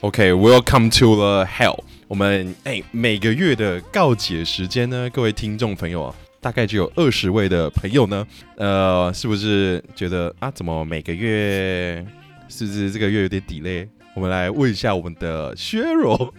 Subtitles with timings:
[0.00, 1.80] OK，Welcome to the hell。
[2.06, 8.24] 我们哎，每个月的告解时间呢，各位听众朋友啊，大概只有二十位的朋友呢，
[8.56, 12.06] 呃，是不是觉得啊，怎么每个月
[12.48, 13.88] 是不是这个月有点 delay？
[14.14, 16.32] 我们来问一下我们的削弱。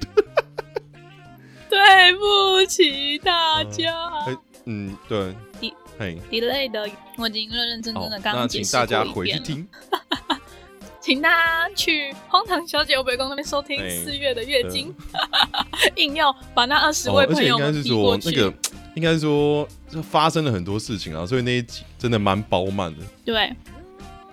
[1.70, 3.94] 对不起大家。
[4.64, 5.36] 嗯，对。
[6.32, 8.78] delay 的，我已经认认真真的刚刚解释
[9.14, 9.68] 过一遍。
[11.02, 14.94] 请大家去荒唐小姐欧北宫那边收听四月的月经，
[15.96, 18.30] 硬要把那二十位朋友逼过去。
[18.30, 18.54] 那个
[18.96, 19.68] 应该是说，
[20.04, 23.06] 发生了很多事情啊，所以那一集真的蛮饱满的。
[23.24, 23.56] 对，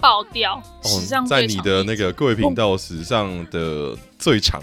[0.01, 4.61] 爆掉史上在你的那个各位频道史上的最长。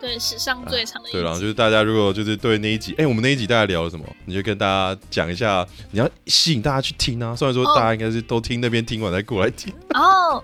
[0.00, 1.08] 对，史上最长的。
[1.12, 4.04] 对了，就是大家如果就是对那一集，哎，我们那一集大家聊了什么？
[4.26, 7.36] 你就跟大家讲一下，你要吸引大家去听啊。
[7.36, 9.72] 虽然说大家应该是都听那边听完再过来听。
[9.94, 10.42] 哦。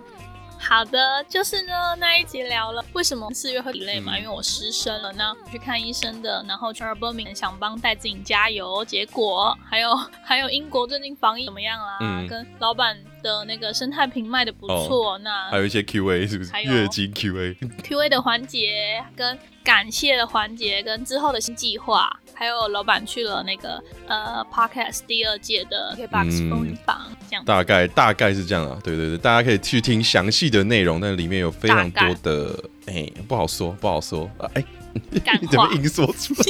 [0.60, 11.98] 好的，就是呢，那一集聊了为什么四月会 delay 嘛，因为我失声了呢，去看医生的，然后去耳伯明想帮戴子颖加油，结果还有还有英国最近防疫怎么样啦？
[12.00, 16.50] 嗯，跟老板的那个生态瓶卖的不错，那还有一些 Q A 是不是？
[16.64, 22.18] 月经 Q A，Q A 的环节跟感谢的环节跟之后的新计划。
[22.32, 34.64] 还有老板去了那个呃，Podcast 第二届的 KBox 风云榜，这样大概大概是这样啊，对对对，大家可以去听详细的内容，那里面有非常多的哎，不好说不好说啊，哎，
[35.12, 36.42] 你怎么硬说出来？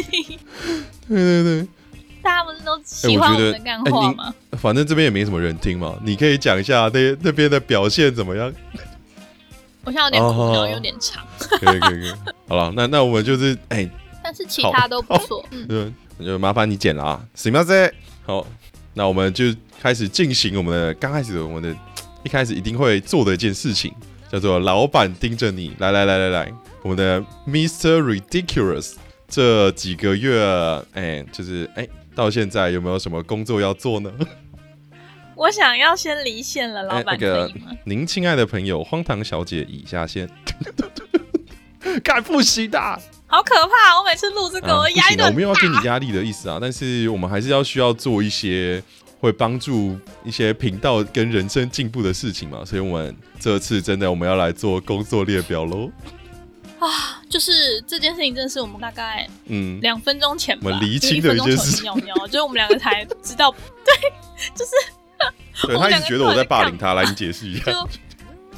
[1.09, 1.67] 对 对对，
[2.31, 4.33] 大家不是都喜欢我们的干话吗？
[4.53, 8.53] 反正这边也没什么人听嘛，你可以讲一下那那边的表现怎么样？
[9.83, 11.27] 我现在有点有点长。
[11.39, 12.13] 可以可以可以，
[12.47, 13.89] 好了，那那我们就是哎。
[14.23, 17.65] 但是其他都不错，嗯，那就麻烦你剪了啊，行吗？
[17.67, 17.93] 这
[18.25, 18.47] 好，
[18.95, 19.47] 那我们就
[19.83, 21.75] 开始进行我们的刚开始我们的
[22.23, 23.93] 一开始一定会做的一件事情，
[24.31, 26.53] 叫做老板盯着你，来来来来来，
[26.83, 28.01] 我们的 Mr.
[28.01, 28.93] Ridiculous
[29.27, 34.13] 这几个月，哎，就是哎，到现在有没有什么工作要做呢？
[35.37, 37.73] 我想要先离线了，老板可以吗？
[37.85, 40.29] 您亲爱的朋友，荒唐小姐已下线，
[42.05, 42.79] 该不行的。
[43.27, 43.99] 好可怕！
[43.99, 48.83] 我每次录这个，我压力我没有要给你压力的意思啊，但是我们还是要需要做一些
[49.21, 55.91] 会帮助一些频道跟人生进步的事情嘛，所以我们这次真的我们要来做工作列表喽。
[56.81, 63.51] 啊，就是这件事情，真的是我们大概嗯两分钟前我们厘清的一件事，尿尿， 就是我们两个才知道，
[63.87, 63.95] 对，
[64.55, 67.73] 就是对他一直觉得我在霸凌他， 来你解释一下。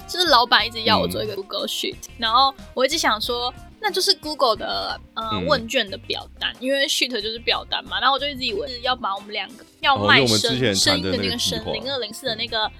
[0.09, 3.53] 就是老板一直要我做一个 Google Sheet，然后我一直想说。
[3.85, 10.39] 那就是 Google 的呃问卷的表单，因为 Sheet 就是表单嘛，然后我就一直以为是要把我们两个要卖声
[10.73, 12.71] 声音的那个声零二零四的那个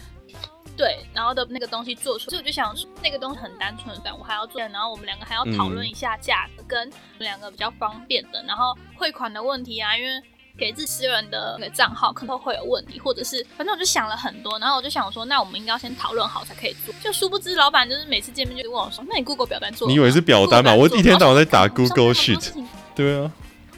[0.83, 10.21] 对，然后的那个东西做出，所以我就想说那个东西很单纯的，我还要做，然后我们两个还要讨论一下价格跟两个比较方便的，然后汇款的问题啊，因为。
[10.55, 16.95] 给自私人的那个账号可能会有问题，或者是反正我就想了很多，然后我就想说，那我们应该要先讨论好才可以做。
[17.03, 20.75] 就殊不知老板就是每次见面就问我说：“那你 Google 表单做？”你以为是表单嘛？
[20.75, 22.53] 我一天到晚在打 Google Sheet。
[22.95, 23.33] 对啊，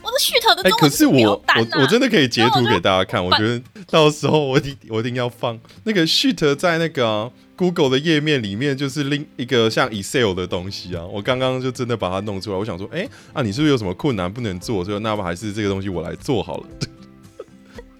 [0.04, 3.60] 我的 Sheet 的哎，可是我我我真的可以截图给大家看，我觉得
[3.90, 7.32] 到时候我一定我一定要放那个 Sheet 在那个。
[7.56, 12.58] Google 的页面里面就是另一个像 Excel 的东西啊，我刚刚就真的把它弄出来。
[12.58, 14.84] 我想说，哎啊，你是不是有什么困难不能做？
[14.84, 16.66] 所以那么还是这个东西我来做好了。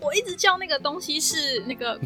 [0.00, 1.96] 我一直叫那个东西是那个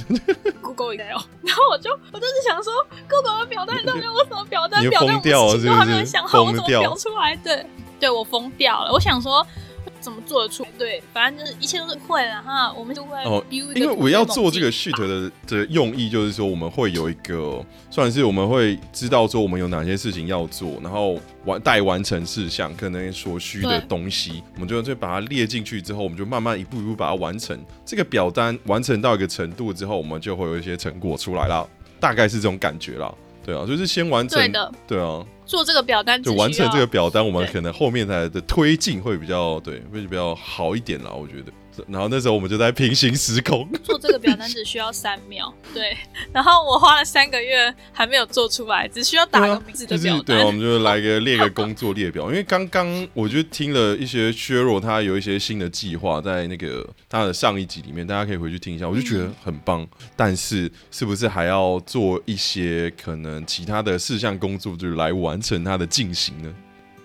[0.61, 2.71] Google Excel，然后我就我就是想说
[3.09, 4.83] ，Google 的表单到底有什么表单？
[4.87, 7.35] 表单我都还没有想好，我怎么表出来？
[7.37, 7.65] 对，
[7.99, 8.93] 对我疯掉了。
[8.93, 9.47] 我想说。
[10.01, 10.65] 怎么做得出？
[10.79, 12.73] 对，反正就是一切都是会了哈。
[12.73, 27.59] 我们就会哦，因为我要做这个 sheet 的的用意，就是说我们会有一个，算是我们会知道说我们有哪些事情要做，然后完待完成事项可能所需的东西，我们就就把它列进去之后，我们就慢慢一步一步把它完成。
[27.85, 31.69] 这个表单完成到一个程度之后，我们就会有一些成果出来了，
[31.99, 33.15] 大概是这种感觉了。
[33.49, 35.25] 对啊，就是先完成，对的，对啊。
[35.47, 41.51] 做这个表单就完成这个表单，我们可能后面才的推进会比较对，会比较好一点啦，我觉得。
[41.87, 45.53] 然后那时候我们就在平行时空 做这个表单，只需要三秒。
[45.73, 45.97] 对，
[46.33, 50.25] 然后我花了三个月还没有做出来，只需要打个名字的表单。
[50.25, 52.31] 对，我们就来个列个工作列表。
[52.31, 59.87] 因为刚刚我就听了一些削弱，他有一些新的计划，在那个他的上一集里面，大家可以回去听一下，我就觉得很棒。
[60.17, 66.55] 但是是不是还要做一些可能其他的事项工作，就是来完成它的进行呢？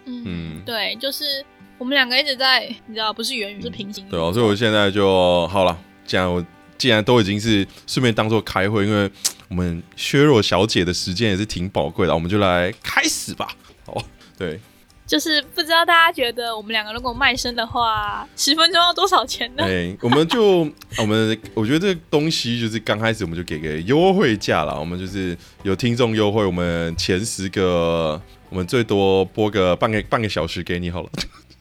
[0.06, 1.46] 嗯，对，就是。
[1.84, 4.06] 我们两个一直在，你知道，不是元宇是平行。
[4.10, 5.78] 对啊，所以我现在就好了。
[6.06, 6.42] 既然我
[6.78, 9.12] 既然都已经是顺便当做开会，因为
[9.50, 13.50] 我们削弱小姐的时间也是挺宝贵的，我们就来开始吧。
[13.86, 14.02] 好，
[14.38, 14.58] 对，
[15.06, 19.66] 就是不知道大家觉得我们两个如果卖身的话，十分钟要多少钱呢？
[19.66, 20.66] 哎，我们就
[21.00, 31.10] 我们我觉得这个东西就是刚开始我们就给个优惠价了，我们就是有听众优惠，我们前十个我们最多播个半个半个小时给你好了。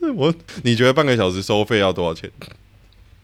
[0.16, 0.34] 我
[0.64, 2.31] 你觉得半个小时收费要多少钱？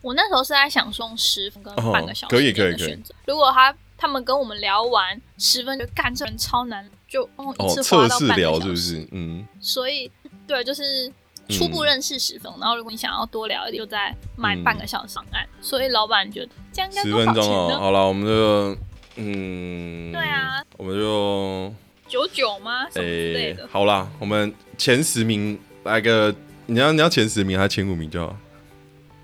[0.01, 2.97] 我那时候是在想送十分跟半个小时可以可以可以。
[3.27, 9.07] 如果他他们跟我们聊完十分就干这人超难，就哦一次测试聊是不是？
[9.11, 9.45] 嗯。
[9.61, 10.09] 所以
[10.47, 11.13] 对，就是
[11.49, 15.45] 初步认识十分，然后如果你想要多聊一点，就再买半个小时方案。
[15.61, 17.77] 所以老板觉得这样应该十分钟哦。
[17.77, 18.77] 好了，我们就
[19.17, 20.13] 嗯。
[20.13, 20.63] 对啊。
[20.77, 21.75] 我们就
[22.07, 22.87] 九九吗？
[22.95, 26.33] 哎，好啦，我们前十名来个。
[26.71, 28.37] 你要你要前十名还是前五名就好？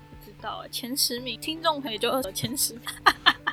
[0.09, 2.73] 不知道前十名听众朋友就二前十，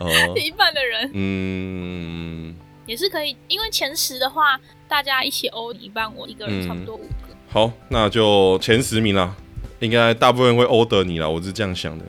[0.01, 2.55] 哦， 一半的人，嗯，
[2.87, 4.59] 也是可以，因为前十的话，
[4.89, 7.37] 大家一起欧一半，我一个人差不多五个。
[7.51, 9.37] 好，那就前十名啦，
[9.81, 12.05] 应该大部分会欧得你啦，我是这样想的。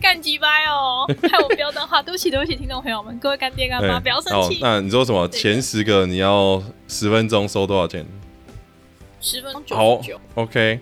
[0.00, 4.58] 干鸡掰哦， 害我不要当话，对不起对不起，听众朋友们，各位干爹干妈不要生气。
[4.62, 5.28] 那你说什么？
[5.28, 8.06] 前十个你要十分钟收多少钱？
[9.24, 10.78] 十分钟九十九，OK。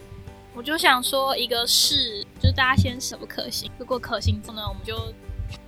[0.52, 5.00] 我就想说，一个是，就是大家先什么可行，如果可行之后呢，我们就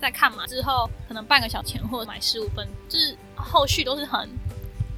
[0.01, 0.45] 再看嘛。
[0.45, 4.29] 之后可能半个小时前或者买十五分，就是后续都是很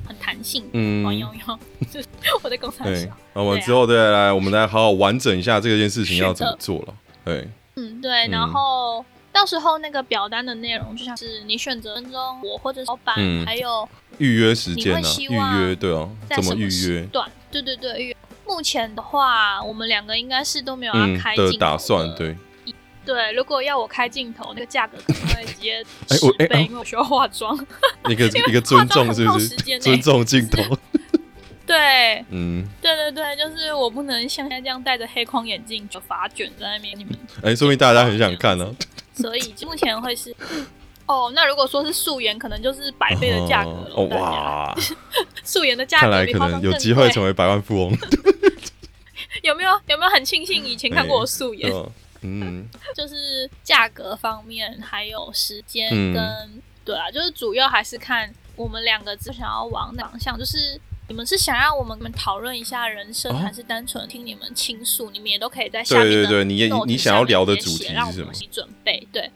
[0.09, 0.65] 很弹性。
[0.73, 1.59] 嗯，用用，
[1.93, 2.09] 就是
[2.43, 6.95] 我在公司对，那我们之后再来，我们来好好完整一下这件事情要怎么做了。
[7.27, 9.05] 对，嗯，对，然后。
[9.33, 13.15] 到时候那个表单的内容就像是你选择分钟，我或者老板，
[13.45, 13.87] 还有
[14.17, 15.09] 预约时间呢？
[15.21, 17.03] 预约对啊，怎么预约？
[17.13, 17.31] 段
[17.63, 18.17] 对对对，
[18.47, 22.37] 目前的话，我们两个应该是都没有要开的打算，对
[23.05, 23.33] 对。
[23.33, 27.57] 如果要我开镜头，那个价格可能会直接十倍，因为我需要化妆。
[28.09, 29.49] 一个 一个尊重是不是？
[29.81, 30.63] 尊重镜头。
[31.67, 37.13] 对， 嗯，对对对，就是我不能像现在这样戴着黑框眼镜就发卷在那边，你们
[37.43, 38.73] 哎，说明大家很想看呢。
[39.15, 40.35] 所以目前会是
[41.07, 43.97] 哦，那如果说是素颜，可能就是百倍的价格了。
[44.19, 44.75] 哇，
[45.45, 47.99] 素颜的价格看来可能有机会成为百万富翁。
[49.43, 51.73] 有没有有没有很庆幸以前看过我素颜？
[52.23, 60.81] 嗯，就是价格方面还有时间跟对啊，就是主要还是看我们两个只想要往哪方向，就是。
[61.09, 65.09] 你们是想让我们们讨论一下人生，还是单纯听你们倾诉？
[65.13, 68.33] 你们也都可以在下面对对对，你你想要聊的主题是什么？
[68.51, 69.31] 准备对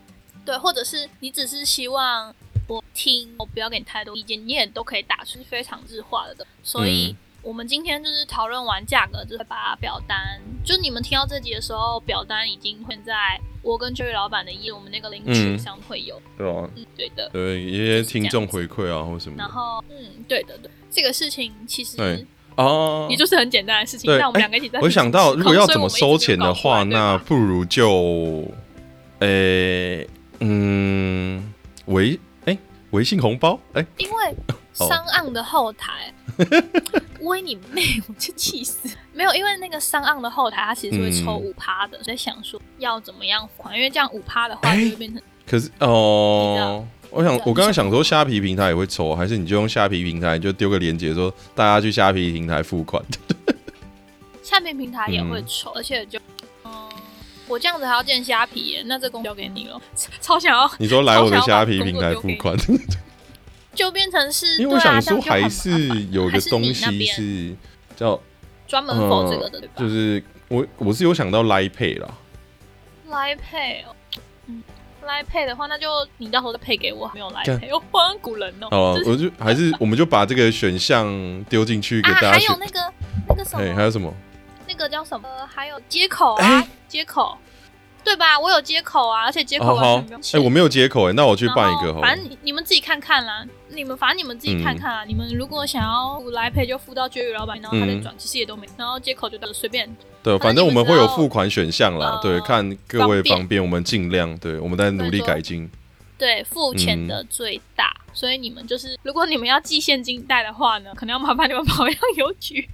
[0.44, 2.34] 对，或者是你只是希望
[2.66, 6.46] 我听，我不要给你太多意见，你也都可以打出非常日化的。
[6.62, 16.20] 所以我们今天就是讨论完价格，就会把表单，就你们听到这集的时候，表单已经会在我跟这位老板的页，我们那个领取上会有。
[16.36, 19.36] 对啊，嗯，对的，对一些听众回馈啊，或什么。
[19.38, 20.70] 然后，嗯，对的，对。
[20.90, 22.26] 这个事情其实
[22.56, 24.10] 哦，也就是很简单的事情。
[24.18, 24.80] 那我们两个一起在。
[24.80, 28.44] 我想到，如果要怎么收钱的话，那不如就，
[29.20, 30.06] 诶，
[30.40, 31.52] 嗯，
[31.86, 32.58] 微哎，
[32.90, 34.34] 微信红包哎，因为
[34.72, 36.12] 商岸的后台，
[37.20, 38.88] 微你妹，我就气死。
[39.12, 41.98] 没有，因为那个商岸的后台，它其实是会抽五趴的。
[42.02, 45.22] 在想说要怎么样款，因为这样五趴的话就会变成。
[45.46, 46.84] 可是哦。
[47.12, 53.04] 我想，我刚刚想说，虾皮平台也会抽，还是你就用虾皮平台，就丢个链接，说大家去虾皮平台付款。
[54.44, 56.22] 虾皮平台也会抽，而且就，嗯，
[57.50, 59.80] 我这样子还要建虾皮耶，那这工交给你了，
[60.20, 60.70] 超想要。
[60.78, 62.56] 你说来我的虾皮平台付款，
[63.74, 65.70] 就变成是，因为我想说还是
[66.10, 67.56] 有个东西是
[67.96, 68.20] 叫
[68.68, 69.74] 专门否这个的，对吧？
[69.76, 72.08] 就是我我是有想到 Line Pay 啦
[73.08, 73.94] ，Line Pay 哦。
[75.06, 75.88] 来配的话，那就
[76.18, 77.10] 你到时候再配给我。
[77.14, 78.68] 没有来配，我换古人哦。
[78.70, 82.32] 哦，我就还是我们就把这个选项丢进去给大家。
[82.32, 82.92] 还有那个
[83.28, 83.74] 那个什么？
[83.74, 84.14] 还有什么？
[84.68, 85.26] 那个叫什么？
[85.52, 87.38] 还有接口啊，接口。
[88.02, 88.40] 对吧？
[88.40, 92.00] 我有接口啊，而且接口完全不用哎，我没有接口哎，那我去办一个好。
[92.00, 95.04] 反正你们自己看看啦，你们反正你们自己看看啊。
[95.04, 98.66] 你们如果想要来赔，就付到绝育老板，然后他再转，其实也都没。
[98.78, 99.94] 然后接口就随便。
[100.22, 102.18] 对，反正我们会有付款选项啦。
[102.22, 104.34] 对，看各位方便，我们尽量。
[104.38, 105.70] 对，我们在努力改进。
[106.20, 112.68] 对，付钱的最大，所以你们就是，如果你们要寄现金袋的话呢，可能要麻烦你们跑一趟邮局。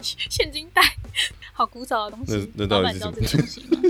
[0.00, 0.80] 现金袋。
[1.52, 3.80] 好古早的东西，那到底是什么东西吗？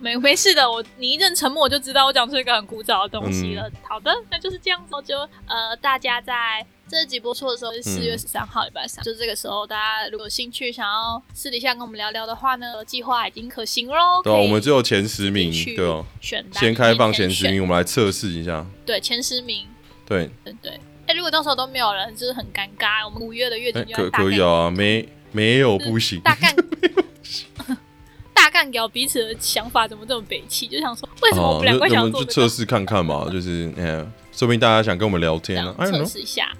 [0.00, 3.70] 没没事的，我你一阵沉默，我就知道我讲出一个很古早的东西了。
[3.82, 4.90] 好的，那就是这样子。
[5.04, 14.22] 就呃，大家在这集播出的时候是四月十三号礼拜三，就这个时候，大家如果有兴趣想要私底下跟我们聊聊的话呢，计划已经可行喽。
[14.24, 18.66] 对，我们只有前十名，对哦，选先开放前十名，我们来测试一下。
[18.84, 19.66] 对，前十名。
[20.06, 20.80] 对对对。
[21.06, 23.04] 哎，如果到时候都没有人，就是很尴尬。
[23.04, 26.20] 我们五月的月底就可可以啊，没没有不行。
[26.20, 26.54] 大干，
[28.40, 30.66] 大干掉彼此的想法，怎么这么北气？
[30.66, 32.24] 就想说，为什么我们两个想做？
[32.24, 36.50] 就测试看看嘛， 就是哎，说不定大家想跟我们聊天呢，测试一下。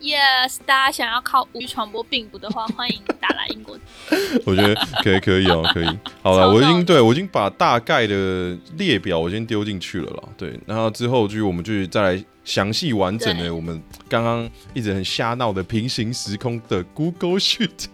[0.00, 3.76] Yes，大家想要靠无传播病毒的话，欢迎打来英国。
[4.46, 5.98] 我觉得可以，可以哦，可以。
[6.22, 10.22] 好了，我已经对我已经把大概的列表我先丢进去了啦。
[10.38, 17.86] 对，然后之后就我们就再来详细完整的我们刚刚一直很瞎闹的平行时空的 Google Sheet。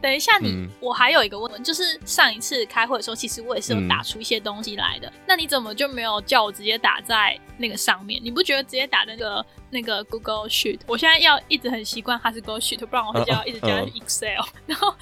[0.00, 5.12] 等一下，你我还有一个问题，就是上一次开会的时候，其实我也是有打出一些东西来的。
[5.26, 8.20] 那你怎么就没有叫我直接打在那个上面？
[8.22, 10.80] 你不觉得直接打那个那个 Google Sheet？
[10.86, 14.44] 我现在要一直很习惯它是 Google Sheet，不然我会叫一直叫 Excel。
[14.66, 14.94] 然后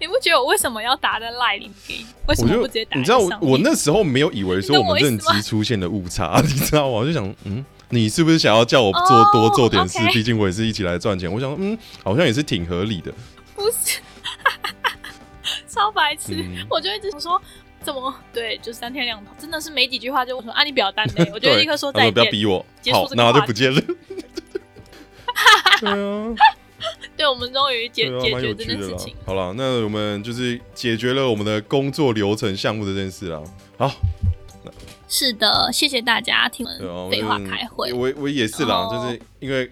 [0.00, 2.06] 你不觉得我为什么要打在 Line 里面？
[2.28, 2.96] 为什么不直接打？
[2.98, 6.88] 你知道我我那时候没有以为说我们认知出现了误差， 你知道吗？
[6.88, 9.98] 我就想，嗯，你是不是想要叫我做多做点事？
[10.12, 11.30] 毕竟我也是一起来赚钱。
[11.30, 13.12] 我想，嗯，好像也是挺合理的。
[13.54, 14.00] 不是。
[15.76, 17.40] 超白痴， 我就一直说
[17.82, 21.28] 怎么对，就三天两头，真的是没几句话就说啊，你表单没？
[21.30, 23.80] 我就立刻说再见，不要逼我，好，那就不见了。
[25.80, 26.34] 对啊，
[27.14, 29.14] 对，我们终于解解决这件事情。
[29.26, 33.44] 好了，那我们就是解决了我们的工作流程项目这件事了。
[33.76, 33.92] 好，
[35.06, 37.92] 是的，谢谢大家听我废话开会。
[37.92, 39.70] 我我也是啦，就是因为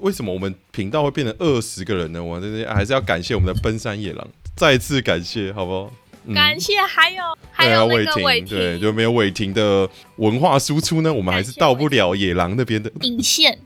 [0.00, 2.22] 为什么我们频道会变成二十个人呢？
[2.22, 4.28] 我这是还是要感谢我们的奔山野狼。
[4.58, 5.92] 再次感谢，好不好？
[6.34, 8.04] 感谢，还有还有伟
[8.42, 13.58] 霆，对，就没有伟霆的文化输出呢，我们还是到不了野狼那边的引线。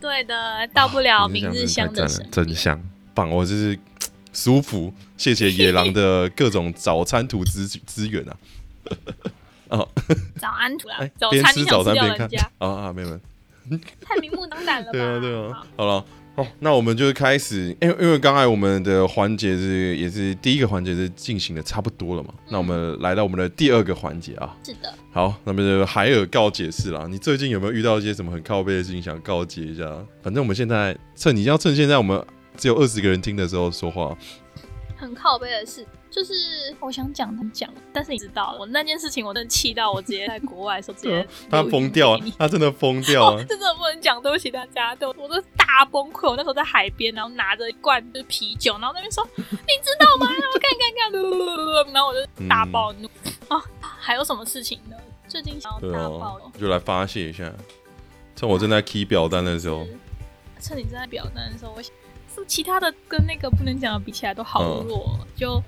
[0.00, 2.80] 对的，到不了明日香的真香。
[3.12, 3.78] 棒，我就是
[4.32, 4.94] 舒服。
[5.18, 8.36] 谢谢野狼的各种早餐图资资源啊。
[9.68, 9.88] 哦，
[10.40, 10.96] 早安图啦，
[11.30, 12.26] 边吃早餐边看
[12.58, 13.20] 啊啊，没有，
[14.00, 14.92] 太明目张胆了吧？
[14.92, 16.02] 对啊，对啊，好了。
[16.42, 24.56] 好，那我们就开始，因为因为刚才我们的环节是也是第一个环节是进行的差不多了嘛，那我们来到我们的第二个环节啊。
[24.64, 24.92] 是的。
[25.12, 29.84] 好，那么就海尔告解释啦，你最近有没有遇到一些什么很靠背的事情想告解一下？
[30.22, 32.24] 反正我们现在趁你要趁现在我们
[32.56, 34.16] 只有二十个人听的时候说话。
[34.96, 35.84] 很靠背的事。
[36.10, 36.34] 就是
[36.80, 46.28] 我想讲他讲，但是你知道，我那件事情我真的气到我直接在国外的时候直接 他疯掉，他真的疯掉了， 真的不能讲，对不起大家，对我都大崩溃。
[46.28, 50.26] 我那时候在海边，然后拿着一罐就是啤酒，然后那边说 你知道吗？
[50.32, 51.12] 然后看看
[51.86, 53.08] 看，然后我就大暴怒
[53.48, 53.62] 啊！
[53.80, 54.96] 还有什么事情呢？
[55.28, 57.52] 最近想要大暴就来发泄一下，
[58.34, 59.86] 趁我正在 key 表单的时候，
[60.60, 61.92] 趁你正在表单的时候，我想
[62.34, 65.62] 是其他的跟那个不能讲的比起来都好弱，就。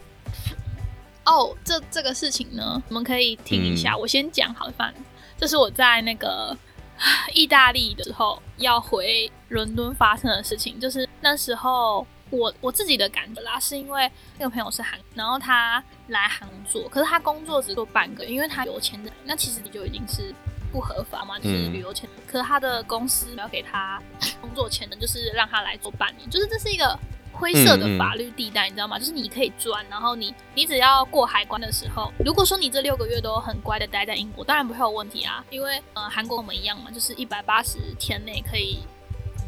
[1.25, 3.97] 哦，这这个事情呢，我们可以听一下。
[3.97, 5.05] 我先讲好，反正
[5.39, 6.57] 这是我在那个
[7.33, 10.81] 意大利的时候要回伦敦发生的事情。
[10.81, 20.35] 就是那时候我我自己的感觉啦，是因为那个朋友是韩，然后他来韩做，可是他工作只做半个，因为他有钱的，那其实你就已经是
[20.73, 22.11] 不合法嘛，就是旅游签。
[22.27, 24.03] 可是他的公司要给他
[24.41, 26.99] 工作签的，就是让他来做半年，就是这是一个。
[27.33, 28.99] 灰色的法律地带，你知道吗？
[28.99, 38.81] 就是你可以钻，然后你你只要过海关的时候，如果说你这六个月都很乖的待在英国，当然不会有问题啊，因为呃韩国我们一样嘛，就是一百八十天内可以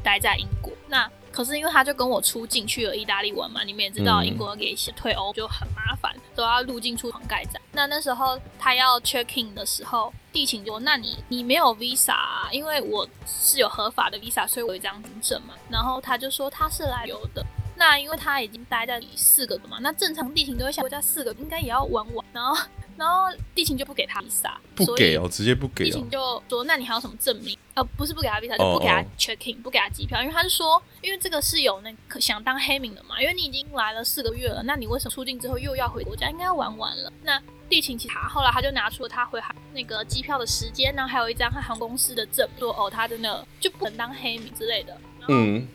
[0.02, 0.72] 待在英国。
[0.88, 7.60] 那可是因为他就跟我出境去了意大利玩嘛，你们也知道英国给退欧就很麻烦，都要入境出黄盖章。
[7.72, 12.14] 那那时候他要 check in 的时候，地勤就那你你没有 visa，
[12.52, 15.54] 因为我是有合法的 visa，所以我有一张证嘛。
[15.68, 17.44] 然后他就说他是来游的。
[17.86, 22.56] 那因为他已经待在里四个的嘛，那正常地勤都会想国家四个应该也要玩完，然后
[22.96, 25.84] 然后地勤就不给他 visa，不给哦，直接不给。
[25.84, 27.58] 地勤就说那你还有什么证明？
[27.74, 36.30] 呃，不是不给他 visa，就不给他 checking，不给他机票，因为他是说，因为这个是有那个想当黑名的嘛，因为你已经来了四个月了，那你为什么出境之后又要回国家？
[36.30, 37.12] 应该要玩完了。
[37.22, 37.38] 那
[37.68, 44.96] 地勤其他后来他就拿出了他回韩那个机票的时间，然后还有一张他航空公司的证，说哦他真的就不能当黑名之类的。
[45.28, 45.68] 嗯，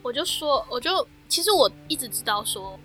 [0.00, 1.06] 我就说我就。
[1.32, 2.78] 其实我一直知道说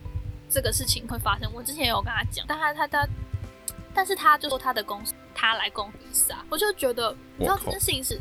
[0.50, 3.06] 这个事情会发生，我之前有跟他讲，但他他他，
[3.94, 8.18] 但是他就说他的公司他来公司啊，我就觉得你知道这件事情是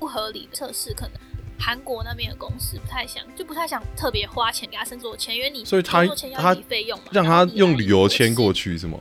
[0.00, 1.12] 不合理的测试，可能
[1.60, 6.04] 韩国那边的公司不太想，就不太想特别花钱给他申做签，因为你所以他
[6.36, 8.98] 他费用嘛，让他用旅游签过去是吗？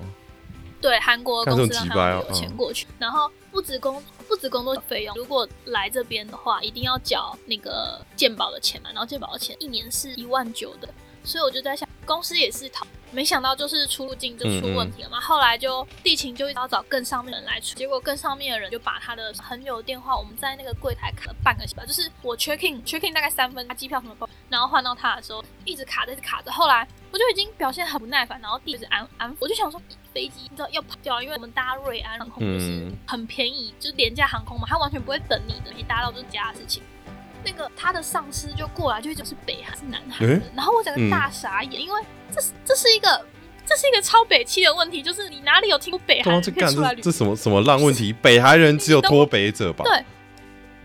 [0.79, 3.99] 对，韩国公司让他旅游签过去，然后不止工。
[4.27, 8.89] 不止工作费用，如果来这边的话，一定要缴那个鉴保的钱嘛。
[8.91, 10.87] 然后鉴保的钱一年是一万九的，
[11.23, 15.19] 所以我就在想，公司也是讨，没想到就是出入境就出问题了嘛。
[15.19, 26.51] 后来就地勤就一直要找更上面的人来出，结果更上面的人就把他的很久电话，我们在那个柜台卡了半个小时，就是我 checking checking 大概三分，他机票什么包，然后换到他的时候一直卡着，一直卡着。
[26.51, 29.81] 后来我就已经表现很不耐烦，然后一直安安抚，我就想说
[30.13, 36.83] 飞机你知道要跑掉，因为我们搭瑞安航空就是很便宜，就是廉价航空嘛，他完全不会等你的，你搭到就是家的事情。
[37.45, 42.01] 那个他的上司就过来，就会讲是北韩是南韩人，然后我整个大傻眼，因为
[42.33, 43.25] 这是这是一个
[43.65, 47.01] 这是一个超北气的问题，就是你哪里有听过北韩人可以出来旅？
[47.01, 48.11] 这什么什么烂问题？
[48.11, 49.85] 北韩人只有脱北者吧？
[49.85, 50.03] 对，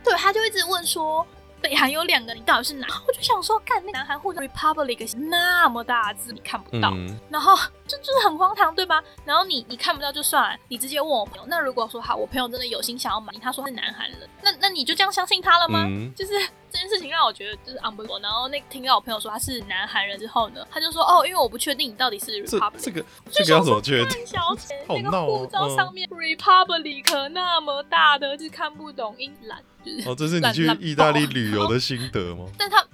[0.05, 1.27] 对，他就一直问说。
[1.61, 2.87] 北韩有两个，你到底是哪？
[3.07, 6.93] 我就想说，看那南韩护照 Republic 那么大字，你看不到，
[7.29, 7.55] 然后
[7.87, 9.03] 就就是很荒唐，对吧？
[9.25, 11.45] 然后你你看不到就算了，你直接问我朋友。
[11.47, 15.87] 那如果说好，我朋友真的有心想要买，他说是南韩人，那那你就这样相信他了吗？
[16.17, 16.33] 就是
[16.71, 18.23] 这件事情让我觉得就是 unbelievable。
[18.23, 24.27] 然后那听到我朋友说他是南韩人之后呢，他就说哦，因为我不确定你到底是 Republic，这个这个要怎么确定？
[24.27, 29.59] 小姐那个护照上面 Republic 那么大的，是看不懂英兰。
[30.07, 32.47] 哦，这是你去意大利旅游的心得吗？
[32.59, 32.85] 但他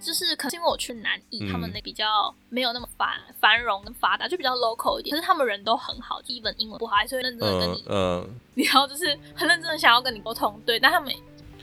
[0.00, 3.08] 就是可能因为我去南意，他们那比较没有那么繁
[3.40, 5.14] 繁荣跟发达，就比较 local 一点。
[5.14, 10.60] 可是他们人都很好，基本英文不好，还是会认真的跟你，嗯， 然后就是很认真的想要跟你沟通。
[10.64, 11.12] 对，但他们。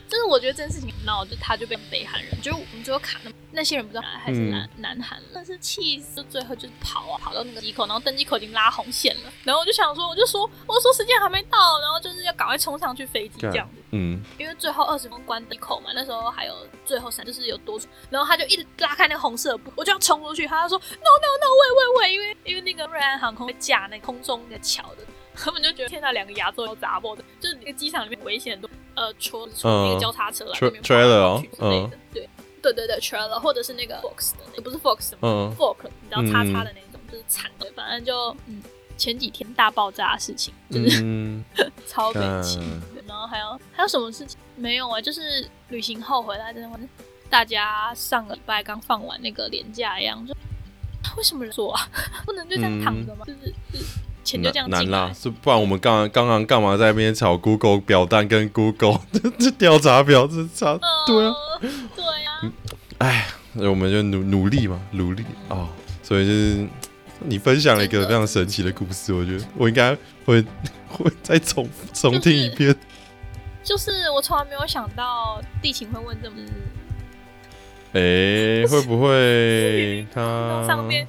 [0.08, 25.04] 就是我觉得这件事情很闹，就他就变北韩人，就我们最后卡那那些人不知道还是南南韩，但是气死，最后就是跑啊，跑到那个机口，然后登机口已经拉红线了，然后我就想说，我就说，我说时间还没到，然后就是要赶快冲上去飞机这样子，嗯，因为最后二十分关机口嘛，那时候还有最后三，就是有多，然后他就一直拉开那个红色布，我就要冲出去，他就说 no no no 喂喂喂，因为因为那个瑞安航空会架那空中那个桥的。
[25.36, 30.58] 他们就觉得天哪，两个亚洲有砸破的，就是那个机场里面危险很多，呃，车车那个交叉车来
[32.12, 32.28] 对
[32.62, 38.60] 对对对，trailer 或者是那个 fox 的，那不是 fox，嗯，fork，你知道叉叉的那种，就是惨的，反正就嗯，
[38.96, 41.00] 前几天大爆炸的事情，就是
[41.86, 42.60] 超悲情，
[43.06, 45.00] 然后还有还有什么事情没有啊？
[45.00, 46.80] 就是旅行后回来，真的，
[47.30, 50.34] 大家上个礼拜刚放完那个年假一样，就
[51.16, 51.88] 为什么做啊？
[52.26, 53.24] 不能就这样躺着吗？
[53.26, 53.54] 就是
[54.26, 54.38] 是。
[54.38, 59.00] 难难啦，是不然我们刚刚刚干嘛在那边炒 Google 表单跟 Google
[59.38, 61.32] 这调查表这查对啊
[61.94, 62.52] 对啊，
[62.98, 65.68] 哎，我们就努努力嘛，努力啊，
[66.02, 66.66] 所以就是
[67.20, 70.44] 你分享了一个非常神奇的故事，我觉得我应该会
[70.88, 72.74] 会再重重听一遍。
[73.62, 76.36] 就是我从来没有想到地勤会问这么，
[77.92, 81.06] 哎，会不会他上面？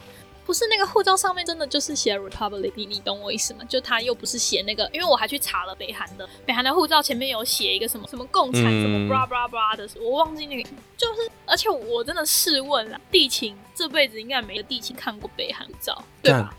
[0.47, 3.65] 不是那个护照上面真的就是写 Republic，你你懂我意思吗？
[3.67, 16.55] 就他又不是写那个，因为我还去查了北韩的，北韩的护照前面有写一个什么什么共产什么 blah blah blah 的，我忘记那个，就是而且我真的试问了，地勤这辈子应该没有地勤看过北韩照，对吧？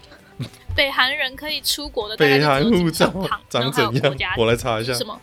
[0.77, 3.11] 北韩人可以出国的北韩护照
[3.49, 3.83] 长怎
[4.19, 4.35] 样？
[4.37, 5.19] 我来查一下，什么？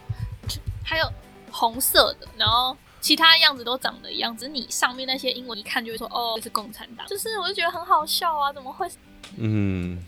[0.84, 1.06] 还有
[1.52, 2.76] 红色的，然后。
[3.06, 8.90] 其他样子都长得一样，只是你上面那些英文一看就会说哦，这是共产党，就是我就觉得很好笑啊，怎么会？
[9.38, 10.04] 嗯，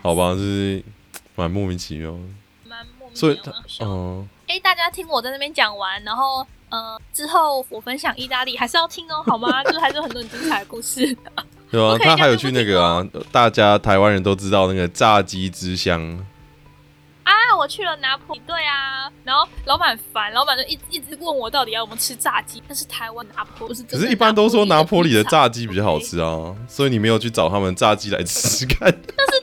[0.00, 0.82] 好吧，就是
[1.34, 2.12] 蛮莫名其妙，
[2.66, 9.62] 蛮莫名其妙哦，哎，大家听我在那边讲完，然后呃之后我分享意大利还是要听哦，好吗？
[9.68, 11.14] 就是还是很多很精彩的故事。
[11.70, 16.26] 对啊，他还有去那个啊，大家台湾人都知道那个炸鸡之乡。
[17.60, 28.90] 啊，我去了拿破对啊，然后老板烦，老板就一一直问我到底要我们吃炸鸡，但是台湾拿破不是，可是一般都说拿破里的炸鸡比较好吃啊，所以你没有去找他们炸鸡来吃看。
[29.16, 29.42] 但是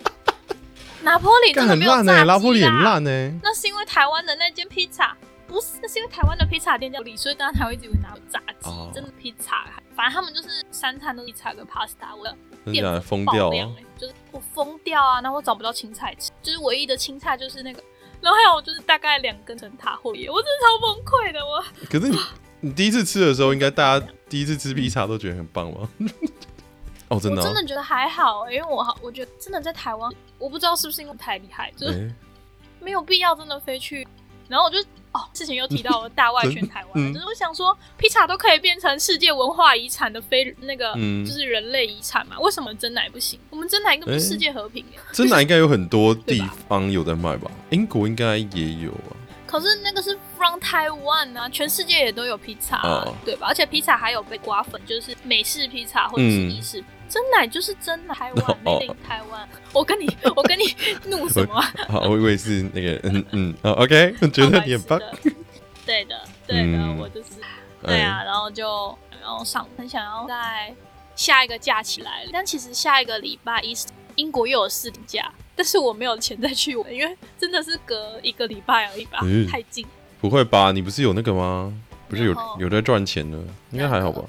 [1.03, 3.09] 拿破里真的很烂呢，拿破里很烂呢。
[3.43, 5.15] 那是因为台湾的那间披萨
[5.47, 12.27] 不是，那是因为台湾的披萨店叫里，所以大家才会一直拿炸鸡，真的披萨，反正他们就是三餐都披萨跟 pasta，我
[12.71, 15.21] 店疯掉了，就是我疯掉啊！
[15.21, 17.81] 然后我找不到青菜吃，就是唯一的青菜就是那个，
[18.27, 21.63] 然后还有就是大概两根成塔后叶，我真的超崩溃的我。
[21.89, 22.19] 可是你
[22.59, 25.89] 你第一次吃的时候，应该大家第一次吃披萨都觉得很棒吗？
[27.07, 32.13] 哦，真的，我真的觉得还好，因为我好，我觉得真的在台湾，我不知道是不是因为太厉害，就是
[32.81, 34.05] 没有必要真的飞去，
[34.47, 34.77] 然后我就
[35.11, 35.21] 哦。
[35.33, 40.93] 事情又提到了大外宣台湾，就是我想说，披萨都可以变成世界文化遗产的非那个，
[41.25, 42.39] 就是人类遗产嘛？
[42.39, 43.39] 为什么真奶不行？
[43.49, 44.83] 我们真奶应该不是世界和平
[45.13, 47.51] 真奶应该有很多 地方有在卖吧？
[47.69, 49.13] 英国应该也有啊。
[49.45, 52.81] 可是那个是 from Taiwan 啊，全世界也都有披萨，
[53.23, 53.47] 对吧？
[53.47, 56.83] 而且披萨还有被刮粉，就是美式披萨或者是意式。
[57.09, 59.47] 真奶就是真台湾， made in 台湾。
[59.73, 60.63] 我跟你， 我跟你
[61.05, 61.61] 怒什么？
[61.87, 64.99] 好，我以为是那个，嗯嗯，OK， 我觉得你很棒。
[65.85, 67.29] 对的，对的，我就是，
[67.83, 70.73] 对啊，然后就然后上很想要在
[71.15, 73.73] 下一个假期来了，但其实下一个礼拜一
[74.15, 79.85] 英国又有四天假，但是我没有钱再去玩，因为真的是隔一个礼拜而已吧，太近。
[80.19, 80.71] 不会吧？
[80.73, 81.73] 你不是有那个吗？
[82.09, 83.37] 不是有有在赚钱的，
[83.71, 84.23] 应该还好吧？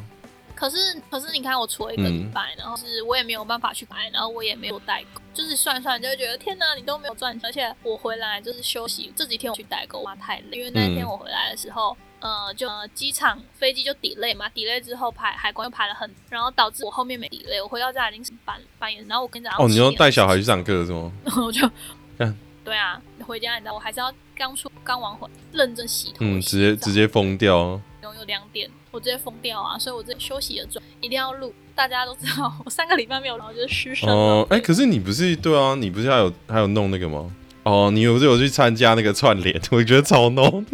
[0.58, 0.76] 可是
[1.08, 21.12] 可是你看，我除了一个礼拜，然后是我也没有办法去买，然后我也没有代购，就是算算就会觉得天哪，你都没有赚钱，而且我回来就是休息，这几天我去代购，哇太累，因为那一天我回来的时候，呃，就机场飞机就 delay 嘛，delay 之后排海关又排了很，然后导致我后面没 delay，我回到家已经是半半夜，然后我跟你讲哦，你要带小孩去上课是吗？
[21.24, 21.70] 然 后我就
[22.18, 22.36] 嗯。
[22.64, 26.16] 对啊，回家你知道我还是要刚出刚完回，认真洗头。
[26.18, 27.80] 嗯，直接直接疯掉。
[28.18, 29.78] 有有两点，我直接疯掉啊！
[29.78, 31.52] 所以我这休息的状一定要录。
[31.74, 35.76] 大家都知道，我三个礼拜没有，然后就是失声哦，哎，可是你不是对啊？
[35.76, 37.30] 你不是还有还有弄那个吗？
[37.62, 39.60] 哦，你有有去参加那个串联？
[39.70, 40.64] 我觉得超浓。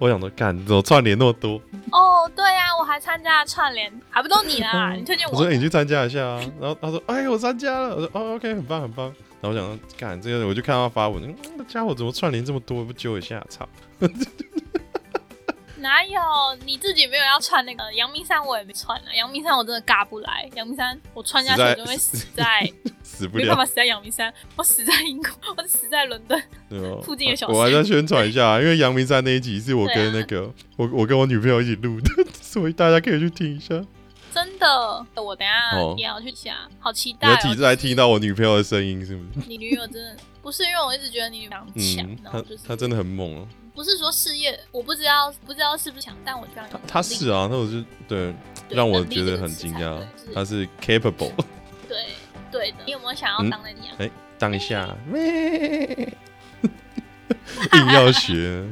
[0.00, 1.60] 我想说，干怎么串联那么多？
[1.92, 4.92] 哦，对啊，我还参加了串联，还不都你啦？
[4.94, 5.38] 你推荐 我。
[5.38, 6.40] 我说你去参加一下啊。
[6.60, 7.94] 然后他说，哎，我参加了。
[7.94, 9.06] 我说，哦，OK，很棒，很棒。
[9.40, 12.84] 然后我想说，干这个，我就看到发文，那家伙怎么串联这么多？
[12.84, 13.68] 不揪一下，操！
[15.80, 16.20] 哪有？
[16.64, 19.14] 你自己没有要穿那个阳明山，我也没穿啊。
[19.14, 22.70] 阳明山我真的嘎不来，阳明山我穿下去就会死在，
[23.02, 26.40] 死不了，没办法死在阳明山，我死在英国，我死在伦敦
[27.02, 27.48] 附近的小。
[27.48, 33.84] 我还在宣传一下，因为阳明山那一集是我跟那个 我我跟我女朋友一起录的， 所以大家可以去听一下。
[34.32, 37.36] 真的，我等下也要去下，好期待！
[37.48, 39.46] 你在听到我女朋友的声音是不是？
[39.48, 41.64] 你女友真的不是，因为我一直觉得你女朋友
[41.96, 43.48] 强，她她真的很猛哦。
[43.80, 46.68] 不是说事业，我不知道不知道是不是强，但我这样。
[46.86, 48.34] 她是啊，那我就对，
[48.68, 49.98] 让我觉得很惊讶，
[50.34, 51.32] 他是 capable。
[51.88, 52.04] 对
[52.52, 53.96] 对的，你有没有想要当那样？
[53.96, 54.94] 哎，当一下，
[57.72, 58.62] 硬要学，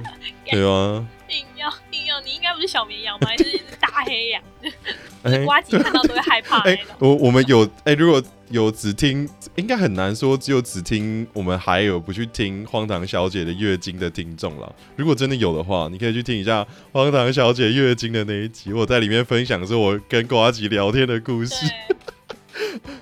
[0.44, 1.08] 对吗？
[1.30, 1.72] 硬要
[2.24, 3.28] 你应该不是小绵羊吧？
[3.28, 4.42] 还是大黑羊？
[5.44, 6.84] 瓜吉看到都会害怕那种。
[6.98, 14.74] 我我们有哎，如果有只听，应该很难说只有只听我们还有不去听荒唐小姐的月经的听众了。
[14.96, 21.54] 如果真的有的话，你可以去听一下荒唐小姐月经的那一集，我在里面分享说我跟瓜吉聊天的故事。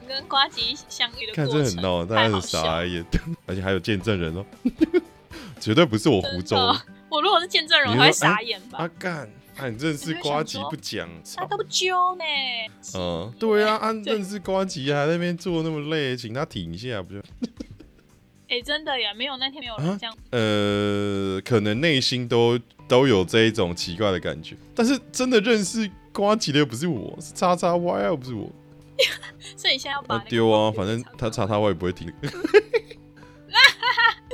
[0.09, 3.05] 跟瓜吉相遇的看这很闹，大家很傻眼，
[3.47, 4.45] 而且还有见证人哦，
[5.61, 6.77] 绝对不是我胡诌。
[7.09, 8.79] 我如果是见证人，我会傻眼吧？
[8.79, 9.29] 阿干，
[9.71, 12.25] 你认识瓜吉不讲，他都不揪呢。
[12.95, 17.21] 嗯，对啊，按认识瓜吉还在那边做那么累，请他停一下不就？
[18.49, 20.17] 哎，真的呀，没有那天没有人这样。
[20.31, 28.51] 呃，可能内心都都有这一种奇怪的感觉，但是真的认识瓜吉的又不是我，是叉叉 Y 又不是我。
[29.57, 32.13] 所以你现在要把丢啊，反正他叉叉 Y 也不会听。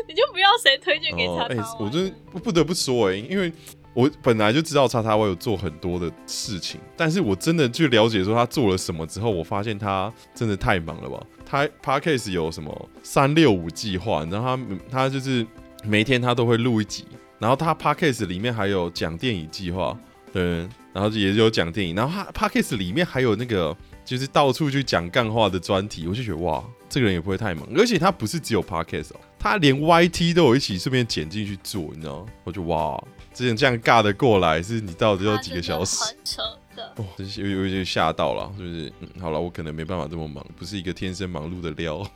[0.08, 2.12] 你就不要谁推荐给叉叉我真
[2.42, 3.52] 不得不说哎，因为
[3.94, 11.22] 我本来就知道叉叉我有做很多的事情，但是我真的去了解说他做了什么之后，我发现他真的太忙了吧。
[11.44, 14.60] 他 Parkcase 有什么三六五计划，然后他
[14.90, 15.46] 他就是
[15.84, 17.04] 每天他都会录一集，
[17.38, 19.94] 然后他 Parkcase 里面还有讲电影计划，
[20.32, 26.64] 对，然后也有讲电影，然后他 Parkcase 里面还有那个就是到处去讲干话的专题，我就觉得哇。
[26.88, 32.32] 这个人也不会太忙，而且他不是只有 podcast 哦，他连 YT 都有一起顺便剪进去做，你知道吗？
[32.44, 33.02] 我就哇，
[33.34, 35.96] 之前这样尬的过来，是你到底要几个小时？
[36.04, 36.42] 很扯
[36.76, 37.04] 的，哦，
[37.36, 38.92] 有有点吓到了，是不是？
[39.00, 42.08] 嗯，好了，我可能没办法这么忙，不是一个天生忙碌的料。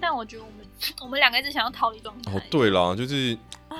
[0.00, 0.64] 但我觉得我们
[1.02, 2.32] 我们两个一直想要逃离状态。
[2.32, 3.36] 哦，对了，就是。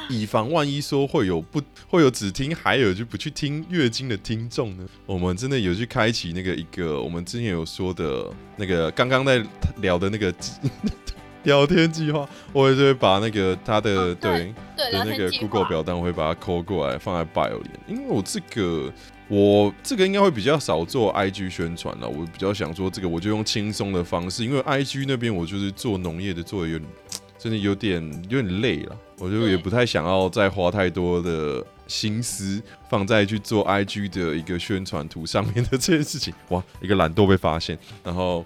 [0.08, 4.86] 以防万一说会有不会有只听海尔就不去听月经的听众呢？
[5.04, 9.44] 我们真的有去开启那个一个我们之前有说的那个刚刚在
[9.78, 10.32] 聊的那个
[11.44, 17.70] 聊天计划，我也会把那个他的对的那个 Google 表单，我会把它抠过来放在 Bio 里。
[17.87, 18.92] 因为我这个
[19.29, 26.90] 我这个应该会比较少做 IG 宣传了，我比较想说这个我就用轻松的方式，因为 IG 那边我就是做农业的，做的有点
[27.38, 28.96] 真的有点有点累了。
[29.18, 36.33] 我就也不太想要再花太多的心思放在去做 IG 的一个宣传图上面的这件事情。
[36.48, 38.44] 哇，一个懒惰被发现，然后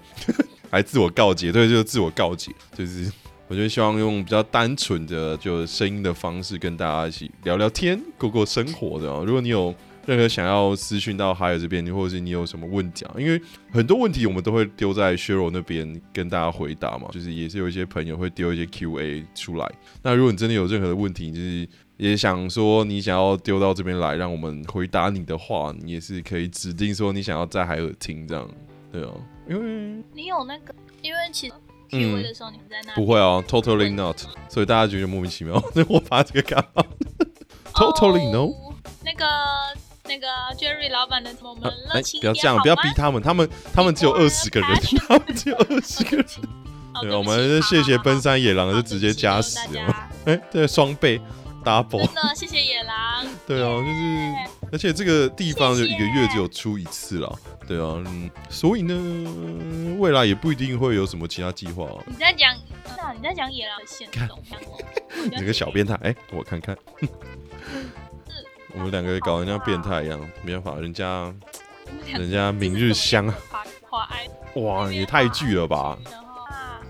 [0.75, 3.09] 还自我告诫，对，就是自我告诫，就是
[3.47, 9.07] 我就希望用比较单纯的就声音的方式跟大家一起聊聊天，过过生活的。
[9.23, 9.73] 如果你有。
[10.07, 13.15] 任何想要私讯到海尔这边，或者是你有什么问题啊？
[13.17, 19.67] 因为很多问题我们都会丢在薛柔那边跟大家回答嘛，就是也是有一些朋友会丢一些 Q&A 出来。
[20.03, 28.47] 那如果你真的有任何的问题，就是也想说你想要丢到这边来，让我们回答你的话，你也是可以指定说你想要在海尔听这样，
[28.91, 29.09] 对啊，
[29.47, 31.53] 因为你有那个，因为其实
[31.89, 34.17] Q&A 的时候你们在那不会啊，Totally not，
[34.49, 36.83] 所以大家觉得莫名其妙， 那我发这个干嘛
[37.73, 38.53] ？Totally no，
[39.03, 39.25] 那个。
[40.07, 44.69] 那个 Jerry 老板的我们热情不要这样，不要逼他们，他们他们 只有二十个人，
[45.07, 46.25] 他们只有二十个人。
[47.01, 50.09] 对，我们谢谢奔山野狼，就直接加十了。
[50.25, 51.19] 哎，对，双倍
[51.65, 52.05] double。
[52.05, 53.25] 真的，谢谢野狼。
[53.45, 57.39] 对啊，就是，而且这个地方就一个月只有出一次了。
[57.67, 58.01] 对啊，
[58.49, 61.89] 所以呢，未来也不一定会有什么其他计划。
[62.05, 62.55] 你在讲，
[63.15, 64.39] 你在讲野狼的线动，
[65.25, 66.77] 你这个小变态，哎，我看看。
[68.77, 71.33] 我们两个搞得像变态一样，没办法，人家
[72.05, 73.33] 人家明日香，
[74.55, 75.97] 哇，也太巨了吧！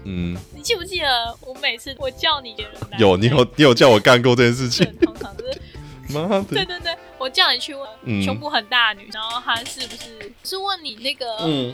[0.05, 4.85] 嗯，你记不记得我每次我叫你别人有你有你有叫我干过这件事情？
[5.01, 5.61] 通常是
[6.13, 11.25] 妈的，对对对，我叫你去问胸部很大的女，然后她是不是是问你那个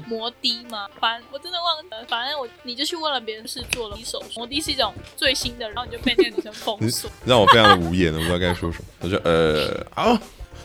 [0.08, 0.88] 摩的吗？
[1.02, 8.86] 反我真的忘了，反正我你就去问了别人是做了一手术，摩的是一种最新的，然后你就被那个女生封锁，让我非常的无言，我不知道该说什么。
[9.04, 10.18] 我就呃啊，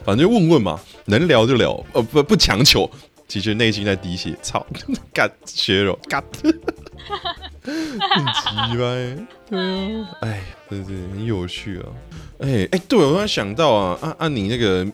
[0.05, 2.88] 反正就问问嘛，能聊就聊，呃不不强求，
[3.26, 4.64] 其实内心在滴血，操，
[5.12, 6.22] 干血肉，干。
[7.62, 11.86] 很奇怪，对啊，哎，真是很有趣啊，
[12.40, 14.86] 哎哎，对我突然想到啊，按按你那个，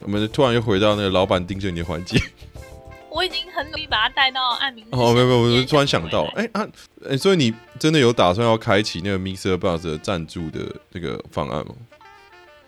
[0.00, 2.18] 我们突然又回到那个老板盯着你的环节，
[3.10, 4.84] 我已经很努力把他带到按名。
[4.90, 6.66] 哦，没有没有，我突然想到，哎啊，
[7.08, 9.56] 哎，所以你真的有打算要开启那个 Mr.
[9.56, 10.60] Buzz 的赞助的
[10.92, 11.74] 这个方案吗？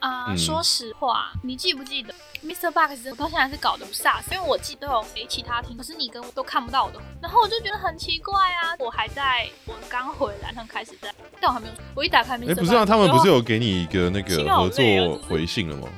[0.03, 2.13] 啊，说实话，你记不记得
[2.45, 2.73] Mr.
[2.73, 8.75] Box 我到现在是搞得不飒，因为我记得有给其他听，可是你跟我都看不到我的，然后我就觉得很奇怪啊。
[8.81, 12.51] 我还在我刚回来，刚开始在，但我还没有，我一打开 Mr.
[12.51, 14.85] 哎，不是啊，他们不是有给你一个那个合作
[15.29, 15.89] 回信了吗？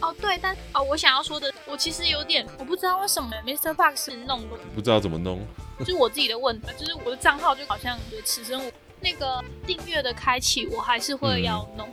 [0.00, 3.74] 哦，对，但哦，我想要说的，我其实有点，我不知道为什么 Mr.
[3.74, 5.44] Box 是弄的，不知道怎么弄，
[5.80, 11.88] 就是我自己的问题，就是我的账号就好像对此生我那个订阅的开启，我还是会要弄。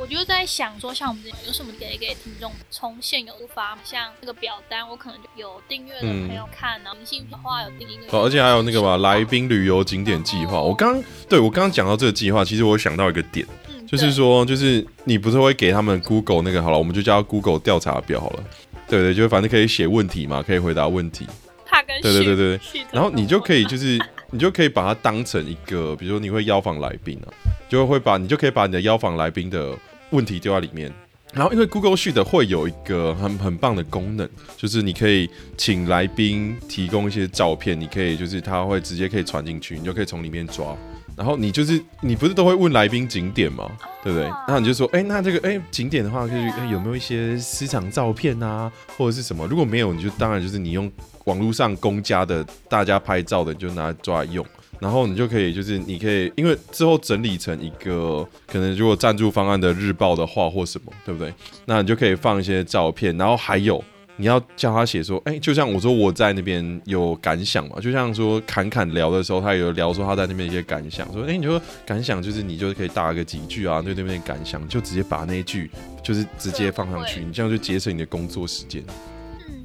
[0.00, 10.60] 我就在想说，像我们这有什么可以给听众从现有发，像那个表单，我可能就有订阅的朋友看，然后明信的话有订一个，而且还有那个吧，来宾旅游景点计划。
[10.60, 13.44] 我刚对我刚刚讲到这个计划，其实我想到一个点，
[13.88, 18.44] 就是说，就是你不是会给他们 Google 那个好了，我们就叫 Google 调查表好了，
[18.86, 21.26] 对对，就反正可以写问题嘛，可以回答问题。
[21.66, 22.60] 怕跟对对对对，
[22.92, 23.98] 然后你就可以就 是
[24.30, 27.34] 你就可以把它当成一个，比如说你会邀访来宾啊。
[27.68, 29.76] 就会把你就可以把你的邀访来宾的
[30.10, 30.92] 问题丢在里面，
[31.32, 40.76] 然后因为 Google Sheet 会有一个很很棒的功能，就是你可以请来宾提供一些照片，你可以就是他会直接可以传进去，你就可以从里面抓。
[41.16, 43.68] 然后你就是你不是都会问来宾景点吗？
[44.04, 44.30] 对不对？
[44.46, 49.44] 那你就说，哎，那这个哎景点的话，就是有没有一些私藏照片啊，或者是什么？
[49.48, 50.90] 如果没有，你就当然就是你用
[51.24, 54.46] 网络上公家的大家拍照的，你就拿来抓来用。
[54.80, 61.32] 然后你就可以，就是你可以，因为之后整理成一个可能，如果赞助方案的日报的话或什么，对不对？
[61.66, 63.82] 那你就可以放一些照片，然后还有
[64.16, 75.70] 你要叫他写说，哎，就像我说我在那边有感想嘛，就像说侃侃聊的时候，他有聊说他在那边一些感想，说，哎，你说感想就是你就可以打个几句啊，对那边感想，就直接把那一句
[76.02, 78.82] 就是直接放上去，你这样就节省你的工作时间。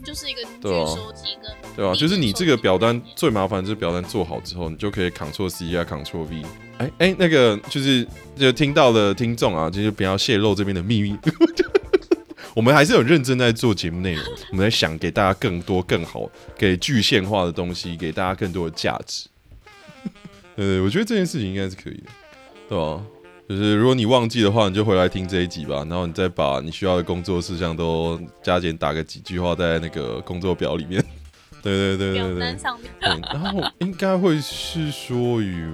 [0.04, 6.41] 就是一个对收集跟对啊，就是你这个表单最麻烦，就是表单做好之后，你就可以 Ctrl C 啊，Ctrl V。
[6.78, 11.17] 哎哎，那个就是就听到的听众啊，就是不要泄露这边的秘密。
[12.56, 19.28] 我们还是有认真在做节目内容，我们在想给大家更多更好、给具现化的东西，给大家更多的价值。
[20.58, 22.10] 呃，我觉得这件事情应该是可以的，
[22.69, 23.02] 对吧？
[23.56, 31.00] 就是如果你忘记的话，你就回来听这一集吧，然后你再把你需要的工作事项都加减打个几句话在那个工作表里面。
[31.62, 32.58] 对对对对对。
[32.58, 32.92] 上面。
[33.32, 35.70] 然后应该会是说于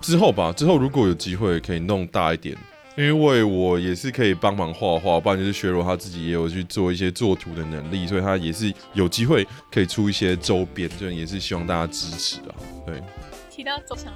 [0.00, 2.56] 之后吧，之后如果有机会可以弄大一点，
[2.96, 12.54] 因为我也是可以帮忙画画，不然就是学柔他自己也有去做一些作图的能力，所以他也是有机会可以出一些周边，就也是希望大家支持啊。
[12.84, 13.00] 对。
[13.62, 14.12] 提到走向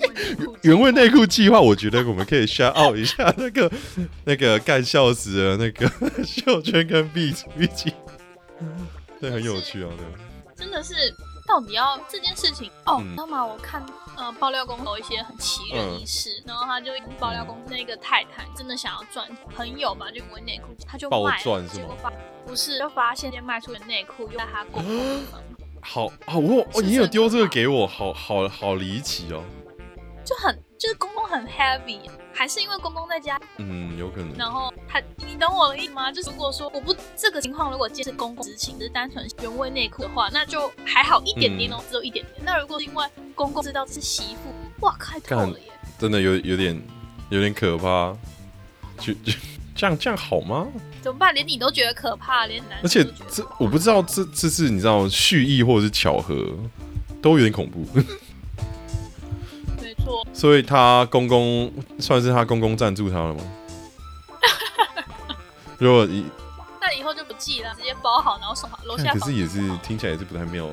[0.64, 3.70] 原味内裤计划，我觉得我们可以 shout out 一下那个
[4.24, 5.86] 那个干笑死的那个
[6.24, 7.92] 秀圈跟 B 一起，
[9.20, 10.06] 对，很有趣啊，对。
[10.56, 10.94] 真的是，
[11.46, 13.02] 到底要这件事情哦？
[13.10, 13.44] 知道吗？
[13.44, 13.84] 我看
[14.16, 22.10] 呃爆料公有一些很奇人异事，然后他就爆料公那个太太真的想要赚朋友嘛，就为内裤，他就卖赚是吗？
[22.46, 25.40] 不是，就发现卖出的内裤又在他公公地方。
[25.90, 29.42] 好好，我哦，你有丢这个给我，好好好离奇哦，
[30.22, 31.98] 就很就是公公很 heavy，
[32.30, 34.36] 还是因为公公在家，嗯，有可能。
[34.36, 36.12] 然后他，你懂我的意思吗？
[36.12, 42.44] 就是如果说我不这个情况，如果既是公公执勤，只是单纯原味内裤的话，那就还好一点点哦，只有一点点。
[42.44, 46.78] 那如果是因为公公知道是媳妇，哇，开头了耶，真的有有点
[47.30, 48.14] 有点可怕，
[48.98, 49.32] 就就
[49.74, 50.68] 这样这样好吗？
[51.02, 51.34] 怎么办？
[51.34, 56.34] 连你都觉得可怕，连男而且这我不知道这这是你知道蓄意或者是巧合，
[57.22, 57.86] 都有点恐怖。
[59.80, 60.26] 没错。
[60.34, 63.40] 所以他公公算是他公公赞助他了吗？
[65.78, 66.24] 如果以
[66.80, 69.12] 那以后就不寄了，直接包好然后送好楼下。
[69.12, 70.68] 可是也是听起来也是不太妙。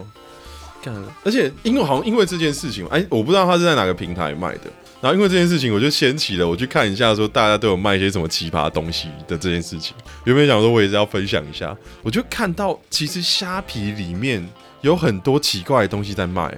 [0.81, 4.71] 干，而且因为好像因为这件事情，哎，我不知道他是在哪个平台卖的。
[5.05, 9.95] 然后因为这件事情，我就掀起了我去看一下，说大家都有卖一些什么奇葩东西的这件事情。
[10.23, 14.43] 原本想说我也是要分享一下，我就看到其实虾皮里面
[14.81, 16.51] 有很多奇怪的东西在卖。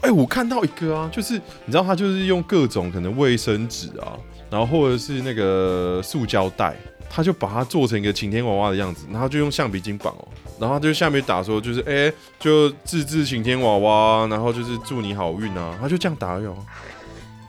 [0.00, 4.16] 哎，我看到一个啊，就是你知道他就是用各种可能卫生纸啊，
[4.50, 6.74] 然后或者是那个塑胶袋，
[7.10, 16.56] 他就把它做成一个晴天娃娃的样子，然后就用橡皮筋绑哦，然后就下面打说就是哎，就自制晴天娃娃，然后就是祝你好运啊，他就这样打哟。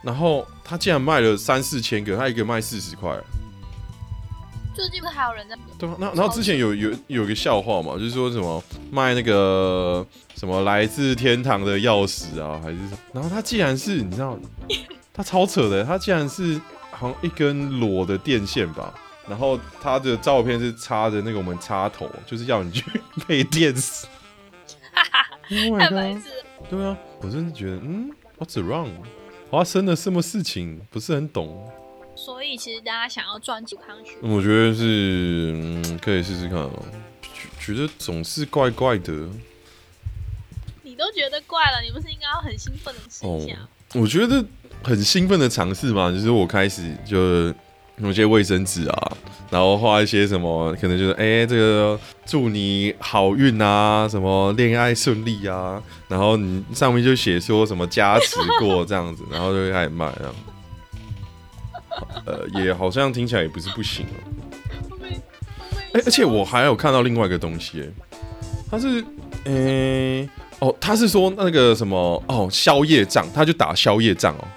[0.02, 3.16] 然后他竟然卖了三四千个，他一个卖四十块。
[4.74, 5.54] 最近不是还有人在？
[5.78, 12.78] 对啊，那然后之前有有有个笑话嘛，就是说什么卖那个什么来自天堂的钥匙啊，还是？
[13.12, 14.38] 然后他竟然是你知道，
[15.12, 16.58] 他超扯的，他竟然是
[16.90, 18.94] 好像一根裸的电线吧，
[19.28, 22.82] 然后他的照片是插着那个我们插头，就是要你去
[23.28, 24.06] 被电死。
[24.94, 26.22] 哈哈，太白痴。
[26.70, 28.88] 对啊，我真的觉得，嗯，What's wrong？
[29.52, 30.80] 发生了什么事情？
[30.90, 31.70] 不是很懂。
[32.14, 36.82] 所以其实大家想要赚健康学，我觉得是嗯，可以试试看哦。
[37.60, 39.12] 觉得总是怪怪的。
[40.82, 43.58] 你都觉得怪了，你不是应该要很兴奋的试一下？
[43.92, 44.42] 我觉得
[44.82, 47.52] 很兴奋的尝试嘛，就是我开始就
[47.98, 49.12] 用些卫生纸啊。
[49.50, 60.34] 然后画一些什么，可能就是哎，这个祝你好运啊，什么恋爱顺利啊，然后你上面就写说什么加持过这样子，然后就开始卖这样。
[62.24, 64.16] 呃，也好像听起来也不是不行哦。
[65.92, 67.86] 哎，而且我还有看到另外一个东西，哎，
[68.70, 69.04] 他是，
[69.44, 70.26] 哎，
[70.60, 74.48] 哦，他是说那个什么，哦，宵夜账，他就打宵夜账哦，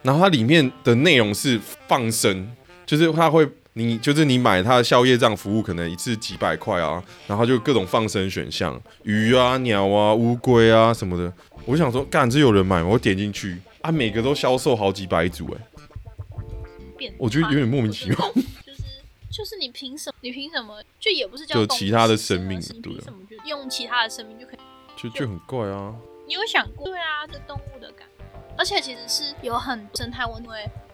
[0.00, 2.50] 然后它里面的内容是放生，
[2.88, 3.48] 就是他会。
[3.74, 11.32] 你就是你买他的宵夜账服务，可能一次几百块啊，然后就各种放生选项，鱼啊、鸟啊、乌龟啊什么的。
[11.64, 12.88] 我想说，干这有人买吗？
[12.88, 18.18] 我点进去啊，每个都销售好几百组哎，我觉得有点莫名其妙。
[18.66, 18.82] 就是
[19.30, 20.16] 就是你凭什么？
[20.22, 20.82] 你凭什么？
[20.98, 24.58] 就也不是叫就其他的生命，对什么就用其他的生命就可以？
[24.96, 25.94] 就就很怪啊。
[26.26, 26.84] 你有想过？
[26.88, 28.08] 对啊，这动物的感，
[28.56, 30.48] 而且其实是有很生态问题。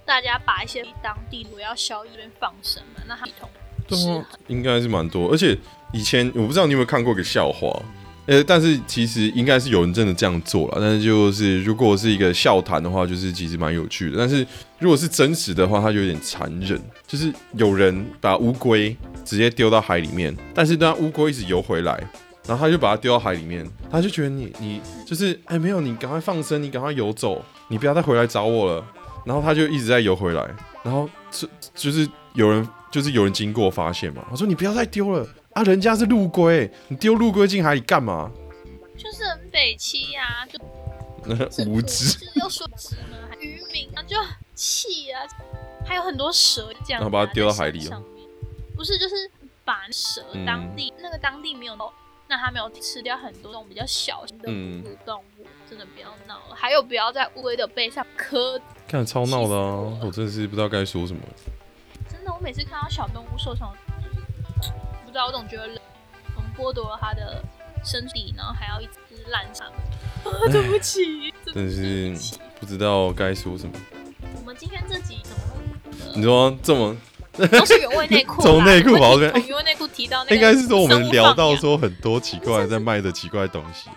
[0.06, 3.26] 大家把一些当地主要消这边放生嘛，那他
[4.46, 5.30] 应该是蛮多。
[5.30, 5.56] 而且
[5.92, 7.70] 以前我不知道你有没有看过一个笑话，
[8.26, 10.78] 呃，但是其实应该是有人真的这样做了。
[10.80, 14.16] 但是就是如果是一个笑谈的话，就是其实蛮有趣的。
[14.16, 14.46] 但是
[14.78, 16.80] 如果是真实的话，它就有点残忍。
[17.06, 21.92] 就是有人把乌龟直接丢到海里面，但是当乌龟一直游回来，
[22.46, 28.84] 然后他就把它丢到海里面，他就觉得你你就是哎没有，你赶快放生，你赶快游走，你不要再回来找我了。
[29.24, 38.30] 然后他就一直在游回来，然后就就是有人就是有人经过发现嘛，他说你不要再丢了啊，人家是陆龟，你丢陆龟进海里干嘛？
[38.96, 44.16] 就是很北七呀， 就无知，要说知呢，渔民啊就
[44.54, 45.22] 气啊，
[45.86, 48.02] 还有很多蛇这样，然后把它丢到海里了，
[48.76, 49.30] 不是就是
[49.64, 51.76] 把蛇当地那个当地没有，
[52.28, 55.46] 那他没有吃掉很多那种比较小型的哺乳动物。
[55.66, 58.60] 真的不要闹了，还有不要在乌龟的背上磕。
[58.94, 59.98] 看超闹的啊！
[60.02, 61.20] 我真的是不知道该说什么。
[62.08, 63.72] 真的，我每次看到小动物受伤，
[65.04, 65.64] 不知道我总觉得
[66.36, 67.42] 我们剥夺了它的
[67.82, 68.92] 身体，然后还要一直
[69.32, 69.66] 烂上。
[70.48, 73.72] 对不起，真是不知道该说什么。
[74.36, 76.12] 我们今天这集怎么？
[76.14, 76.96] 你说这么
[77.48, 83.90] 都是原味内裤，从内裤跑这边， 原味内裤提到那个，应该是说我们聊到说很多奇怪在卖的奇怪东西。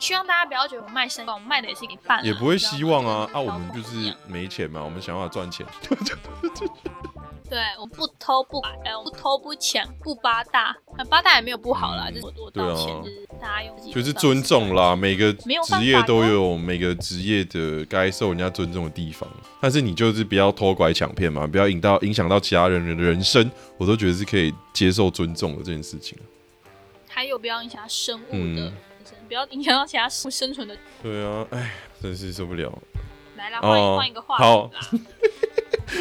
[0.00, 3.40] 希望大家不要觉得我卖身，我卖的也是给饭，也不会希望啊啊！
[3.40, 5.64] 我们就是没钱嘛，我们想办法赚钱。
[7.48, 10.76] 对，我不偷不买，不偷不抢，不八大，
[11.08, 19.28] 八大也没有不好啦，就是我道歉，就是大家用就是尊重啦，每个职业都有每个职业的该受人家尊重的地方，
[19.60, 23.48] 但是你就是不要偷拐抢骗嘛，不要引到影响到其他人的人生，
[23.78, 26.18] 我都觉得是可以接受尊重的这件事情。
[27.08, 28.72] 还有不要影响生物的。
[29.28, 30.76] 不要影响到其他生生存的。
[31.02, 32.72] 对啊，哎，真是受不了。
[33.36, 34.80] 来啦，换换一个话题啦。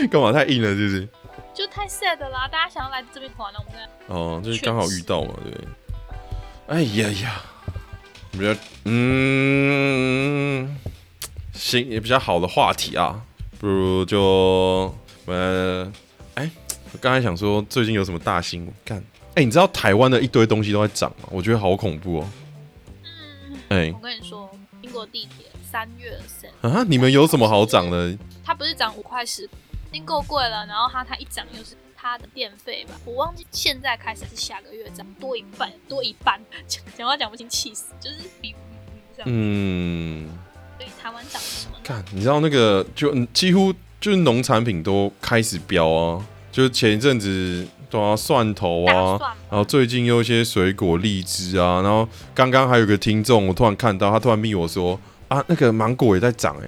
[0.09, 1.07] 干嘛太硬了，是不是？
[1.53, 2.47] 就太 sad 啦！
[2.47, 5.53] 大家想要来这边玩了，我们哦，就是刚好遇到嘛，对。
[6.65, 7.41] 哎呀呀，
[8.31, 10.75] 比较嗯，
[11.53, 13.21] 行，也比较好的话题啊，
[13.59, 14.95] 不如就
[15.25, 15.91] 呃，
[16.35, 16.49] 哎，
[16.91, 18.73] 我刚才想说最近有什么大新闻？
[18.83, 19.03] 看，
[19.35, 21.27] 哎，你知道台湾的一堆东西都在涨吗？
[21.29, 22.27] 我觉得好恐怖哦。
[23.73, 24.49] 嗯，哎，我跟你说，
[24.81, 28.15] 英国地铁三月升啊，你们有什么好涨的？
[28.45, 30.65] 它不是涨五块十，已经够贵了。
[30.67, 32.93] 然后它它一涨又是它的电费吧？
[33.05, 36.39] 我忘记现在开始是下个月涨多一半，多一半。
[36.95, 38.53] 讲话讲不清，气死，就是比
[39.25, 40.29] 嗯。
[40.77, 41.77] 所以台湾涨什么？
[41.83, 49.19] 看，你知道那个就几乎就是农产品都开始飙啊，就是前一阵子都要蒜头啊，
[49.51, 56.67] 然后最近有一些水果荔枝啊，然后刚刚还有个听众，我突然看到他突然密我说啊，那个芒果也在涨哎。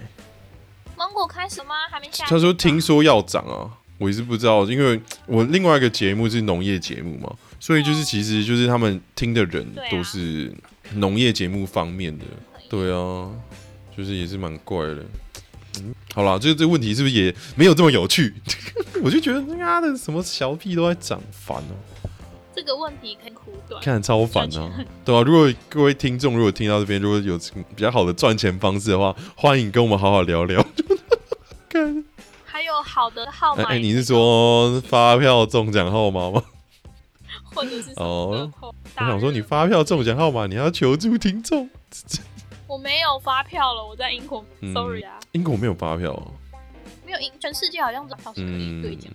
[0.96, 1.74] 芒果开始吗？
[1.90, 2.24] 还没下。
[2.28, 3.66] 他说听说要涨啊，
[3.98, 10.54] 我也是不知道，因为我另外一个节目是农业节目嘛，所以就是其实就是他们听的人都是
[10.94, 12.26] 农业节目方面的，
[12.70, 13.32] 对啊。
[13.98, 14.98] 就是也是蛮怪的，
[15.84, 18.34] 嗯，好了，这个这问题是不是也没有这么有趣？
[19.04, 21.76] 我就觉得妈的什么小屁都在涨，烦哦。
[22.56, 24.72] 这个问题可以苦短，看超烦啊，
[25.04, 27.38] 对啊，如果各位听众如果听到这边，如果有
[27.76, 30.66] 比较好的赚钱方式的话，欢迎跟我们好好聊聊。
[31.68, 32.06] 看，
[32.46, 33.64] 还有好的号码？
[33.66, 36.42] 哎，你是说发票中奖号码吗？
[37.44, 38.50] 或者是哦？
[38.62, 41.70] 我想说，你发票中奖号码，你要求助听众。
[42.68, 44.44] 我没有发票了，我在英国
[44.74, 45.20] ，sorry 啊。
[45.34, 46.12] 英国没有发票，
[47.06, 49.12] 没有英，全世界好像发票是可以兑奖，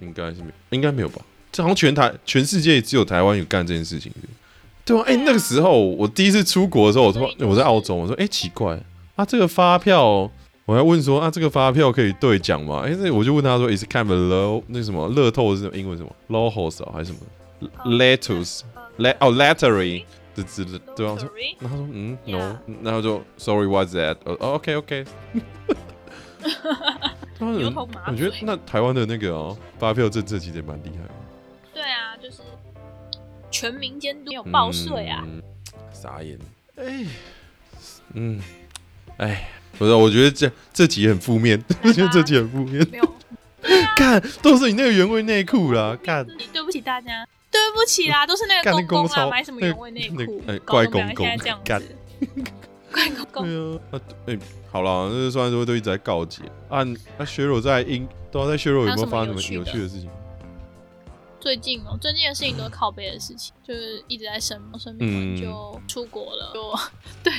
[0.00, 1.20] 应该是没，应该没有吧？
[1.50, 4.12] 这好像全台全世界只有台湾有干这件事情，
[4.84, 5.02] 对啊？
[5.06, 8.78] 哎，那个时候我第一次出国的时候，我说我在澳洲，我说哎奇怪
[9.16, 10.30] 啊，这个发票，
[10.64, 12.82] 我还问说啊，这个发票可以兑奖吗？
[12.86, 18.60] 哎，那我就问他说，is kind of low 那什么乐透是英文什么 low horse 还是什么 lettuce
[18.98, 20.04] let 哦 lottery。
[20.36, 24.16] 这之类，对方，说，然后说，嗯，no，然后就，sorry，what's that？
[24.24, 25.04] 哦，OK，OK。
[27.40, 31.08] 我觉得那台湾的那个哦，发票政策其实也蛮厉害。
[31.72, 32.42] 对啊，就是
[33.50, 35.24] 全民监督有报税啊。
[35.92, 36.38] 傻眼。
[36.76, 37.06] 哎，
[38.12, 38.40] 嗯，
[39.16, 42.86] 哎，不是，我觉得这这集很负面，我觉得这集很负面。
[42.90, 43.14] 没有，
[43.96, 46.26] 看，都是你那个原味内裤啦，看。
[46.52, 47.26] 对不起大家。
[47.56, 50.42] 对不起啦， 都是那个公公啊，买什么原味内裤？
[50.64, 51.96] 怪公公，现在这样子，
[52.92, 53.44] 怪公公。
[53.44, 54.38] 对啊，哎，
[54.70, 56.84] 好了，那虽然说都一直在告诫啊，
[57.18, 60.08] 那削弱在英，都要在削弱有没有发生什么有趣的事情？
[61.40, 66.74] 最近哦，最近的事情都是靠背的事情，就是一直在生生病，就出国了，就
[67.22, 67.32] 对，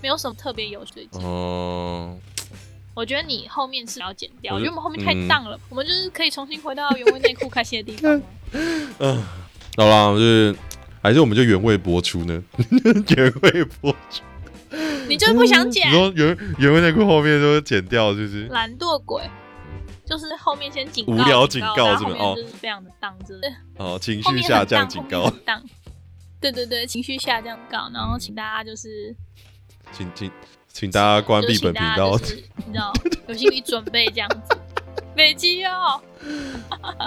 [0.00, 1.20] 没有什么特别有趣的。
[1.20, 2.16] 哦，
[2.94, 8.22] 我觉得你后面是要剪掉，因为我们后面太荡了，我们就是可以重新回到原味内裤开心的地方。
[8.98, 9.22] 嗯。
[9.76, 10.54] 好啦，就是
[11.02, 12.42] 还是我们就原味播出呢，
[13.16, 14.22] 原味播出。
[15.08, 15.88] 你就是不想剪？
[15.88, 19.22] 你说原原味内裤后面都剪掉，就是懒惰鬼，
[20.04, 22.10] 就是后面先警告，无聊警告是吗？
[22.18, 23.34] 哦，就是非常的荡着。
[23.76, 25.28] 哦，情绪下降警告。
[25.44, 25.62] 荡。
[26.40, 29.14] 对对对，情绪下降告，然后请大家就是，
[29.92, 30.30] 请请
[30.72, 32.16] 请大家关闭本频道，
[32.56, 32.92] 你知道，
[33.28, 34.56] 有心理准备这样子。
[35.16, 36.00] 没机哦。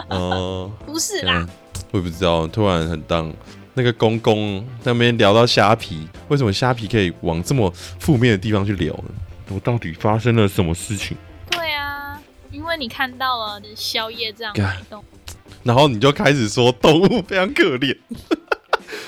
[0.09, 1.47] 哦， 不是啦。
[1.93, 3.31] 我也不知道，突然很当
[3.75, 9.11] 那个公公那边聊到虾皮，为什么虾皮可以往这么负面的地方去聊呢？
[9.49, 11.15] 我到底发生了什么事情？
[11.51, 12.19] 对啊，
[12.51, 15.05] 因为你看到了宵夜这样感动，
[15.61, 17.95] 然后你就开始说动物非常可怜，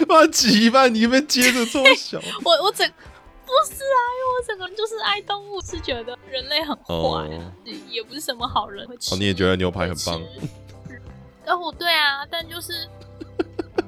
[0.08, 2.88] 妈几万你被接着这么小， 我我整
[3.46, 7.28] 不是啊，因为我整个人就是爱动物，是觉得人类很坏，
[7.90, 8.86] 也不是什么好人。
[8.86, 10.22] 哦，你也觉得牛排很棒。
[11.48, 12.74] 哦，对啊，但就是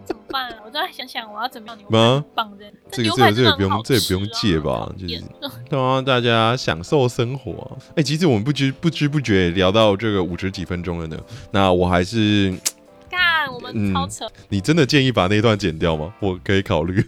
[0.06, 0.58] 怎么办啊？
[0.66, 2.66] 我再想想，我要怎么样牛排棒的？
[2.92, 4.92] 这个这个这个不用，这也不用借吧？
[4.98, 5.24] 就是
[5.70, 7.78] 让 大家享受生活。
[7.96, 11.18] 哎，其实我们不知不知不觉聊到这个五十几分钟了呢。
[11.52, 12.56] 那我还是
[13.10, 14.28] 干，我们超扯。
[14.50, 16.14] 你真的建议把那段剪掉吗？
[16.20, 17.06] 我可以考虑。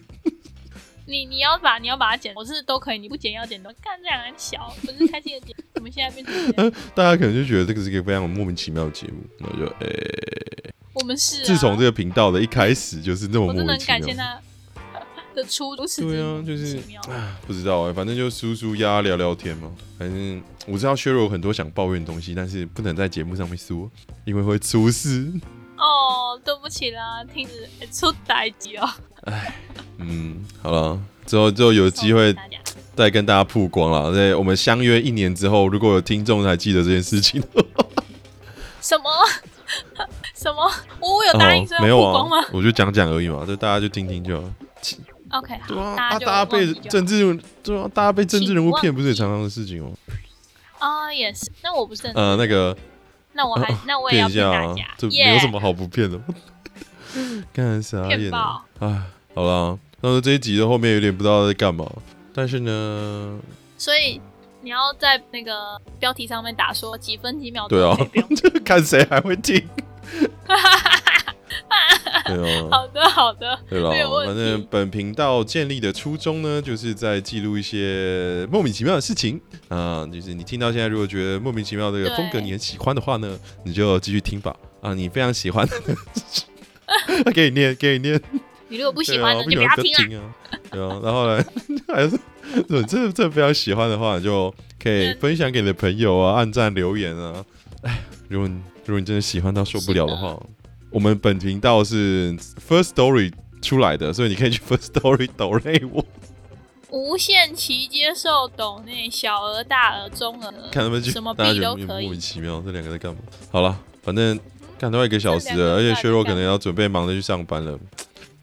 [1.10, 3.00] 你你要把你要把它剪，我是都可以。
[3.00, 5.56] 你不剪要剪都看这两个小，不是开心的剪。
[5.76, 9.24] 我们现在变成， 大家可能就觉得这个是一个非常莫名其妙的节目。
[9.40, 14.00] 那就诶，我们是自从这个频道的一开始就是那么莫名其妙。
[14.00, 14.40] 感谢他
[15.34, 16.78] 的出如此对啊，就是
[17.10, 19.72] 啊，不知道哎，反正就舒舒压聊聊天嘛。
[19.98, 23.90] 反正我知道削弱很多想抱怨的东西，但是不能在节目上面说，
[24.26, 25.32] 因为会出事。
[25.80, 27.54] 哦，对不起啦，听着
[27.92, 28.88] 出大吉哦。
[29.24, 29.56] 哎，
[29.98, 32.36] 嗯，好了，之后之后有机会
[32.96, 34.14] 再跟大家曝光了。
[34.14, 37.42] 在我们相约一年之后，如果有听众还记得这件事情，
[38.82, 39.10] 什么
[40.36, 40.70] 什么？
[41.00, 42.28] 我有答应没有啊？
[42.52, 44.42] 我就讲讲而已嘛，就大家就听听就。
[44.42, 44.50] 好。
[45.40, 49.94] OK，对啊，大家被政治人，对啊，大家被政治人物骗，不是也常常的事情哦。
[50.80, 51.50] 啊，也是。
[51.64, 52.76] 那我不是呃，那个。
[53.40, 56.20] 那我还那我也要骗大家，，这没有什么好不骗的。
[57.54, 58.62] 干啥眼骗爆？
[58.80, 59.02] 哎，
[59.34, 61.90] 好啦，但是这一集的后面有点不知道在干嘛，
[62.34, 63.40] 但是呢，
[63.78, 64.20] 所以
[64.60, 67.98] 你要在那个标题上面打说几分几秒对啊
[68.66, 69.66] 看谁还会听。
[72.36, 73.92] 对哦， 好的好的，对了
[74.26, 84.56] 反正本频道建立的初衷呢，就是在记录一些莫名其妙的事情啊、就是你听到现在，如果觉得莫名其妙这个风格你很喜欢的话呢，你就继续听吧。
[84.82, 85.68] 啊，你非常喜欢，
[87.36, 88.22] 给你念，给你念。
[88.70, 90.36] 你如果不不喜欢的就不要听啊。
[90.72, 91.44] 对啊，然后呢，
[91.94, 92.18] 还是
[92.56, 97.44] 如果你真的真的非常喜欢的话，你就可以分享给你的朋友啊，按赞留言啊。
[97.82, 98.56] 哎，如果你
[98.86, 100.40] 如果你真的喜欢到受不了的话，
[100.92, 102.36] 我们本频道是
[102.68, 103.32] First Story
[103.62, 106.04] 出来的，所以你可以去 First Story 抖内我，
[106.90, 112.20] 无限期接受抖内小额、大额、中额，看他们去，什么币都可以莫名。
[112.20, 113.20] 其妙，这两个在干嘛？
[113.52, 114.40] 好了，反正
[114.80, 117.78] 干到一个小时了，而且这两个到底薛若可能要准备忙着去上班了。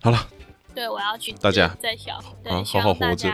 [0.00, 0.26] 好了，
[0.72, 3.28] 对，我要去大家在小，对，好好好活着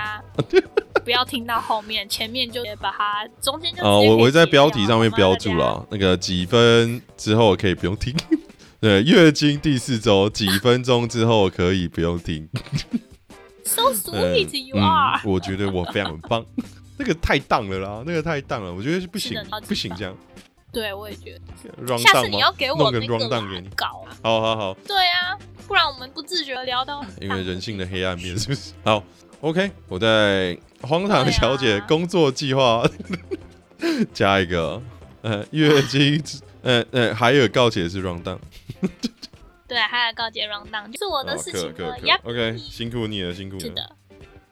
[1.04, 5.52] 不要听到后面，前面就把它中间就啊，我我会在标题上面标注。
[5.54, 8.14] 了，那个几分之后可以不用听。
[8.82, 12.48] 对，月经第四周几分钟之后可以不用听。
[13.64, 16.44] So 嗯 sweet you 嗯 are，我觉得我非常棒。
[16.98, 20.12] 那个太荡了啦，那个太荡了，我觉得是不行不行这样。
[20.72, 21.38] 对我也觉
[21.86, 21.96] 得。
[21.96, 23.62] 下次你要给我弄个那个。
[23.76, 28.72] 稿啊，好好好，对啊，不然我们不自觉地聊到因为人性的黑暗面是不是？
[28.82, 29.04] 好
[29.42, 32.84] ，OK，我在荒唐小姐工作计划
[34.12, 34.82] 加一个
[35.20, 36.20] 呃月经
[36.62, 38.38] 呃呃海尔告解是 run down。
[39.68, 41.96] 对，还有告捷 round down 就是我的哦事情了。
[42.24, 43.68] OK，辛苦你了，辛苦你了。
[43.68, 43.96] 是的，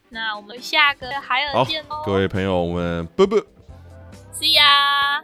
[0.09, 3.39] 那我们下个海尔好见喽，各位朋友，我们啵啵。
[4.33, 5.23] ，See ya。